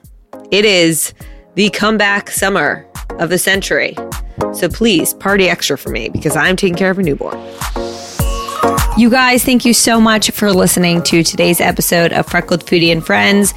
[0.49, 1.13] It is
[1.55, 2.87] the comeback summer
[3.19, 3.97] of the century.
[4.53, 7.37] So please party extra for me because I'm taking care of a newborn.
[8.97, 13.05] You guys, thank you so much for listening to today's episode of Freckled Foodie and
[13.05, 13.53] Friends.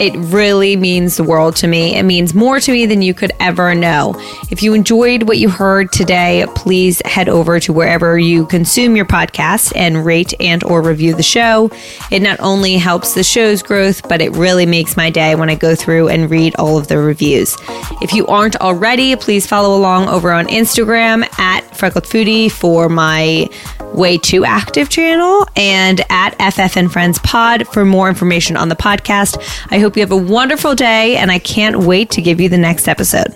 [0.00, 1.94] It really means the world to me.
[1.94, 4.14] It means more to me than you could ever know.
[4.50, 9.04] If you enjoyed what you heard today, please head over to wherever you consume your
[9.04, 11.70] podcast and rate and or review the show.
[12.10, 15.54] It not only helps the show's growth, but it really makes my day when I
[15.54, 17.54] go through and read all of the reviews.
[18.00, 23.48] If you aren't already, please follow along over on Instagram at Freckled Foodie for my
[23.94, 28.76] way too active channel and at FF and Friends Pod for more information on the
[28.76, 29.36] podcast.
[29.70, 32.56] I hope you have a wonderful day and I can't wait to give you the
[32.56, 33.34] next episode.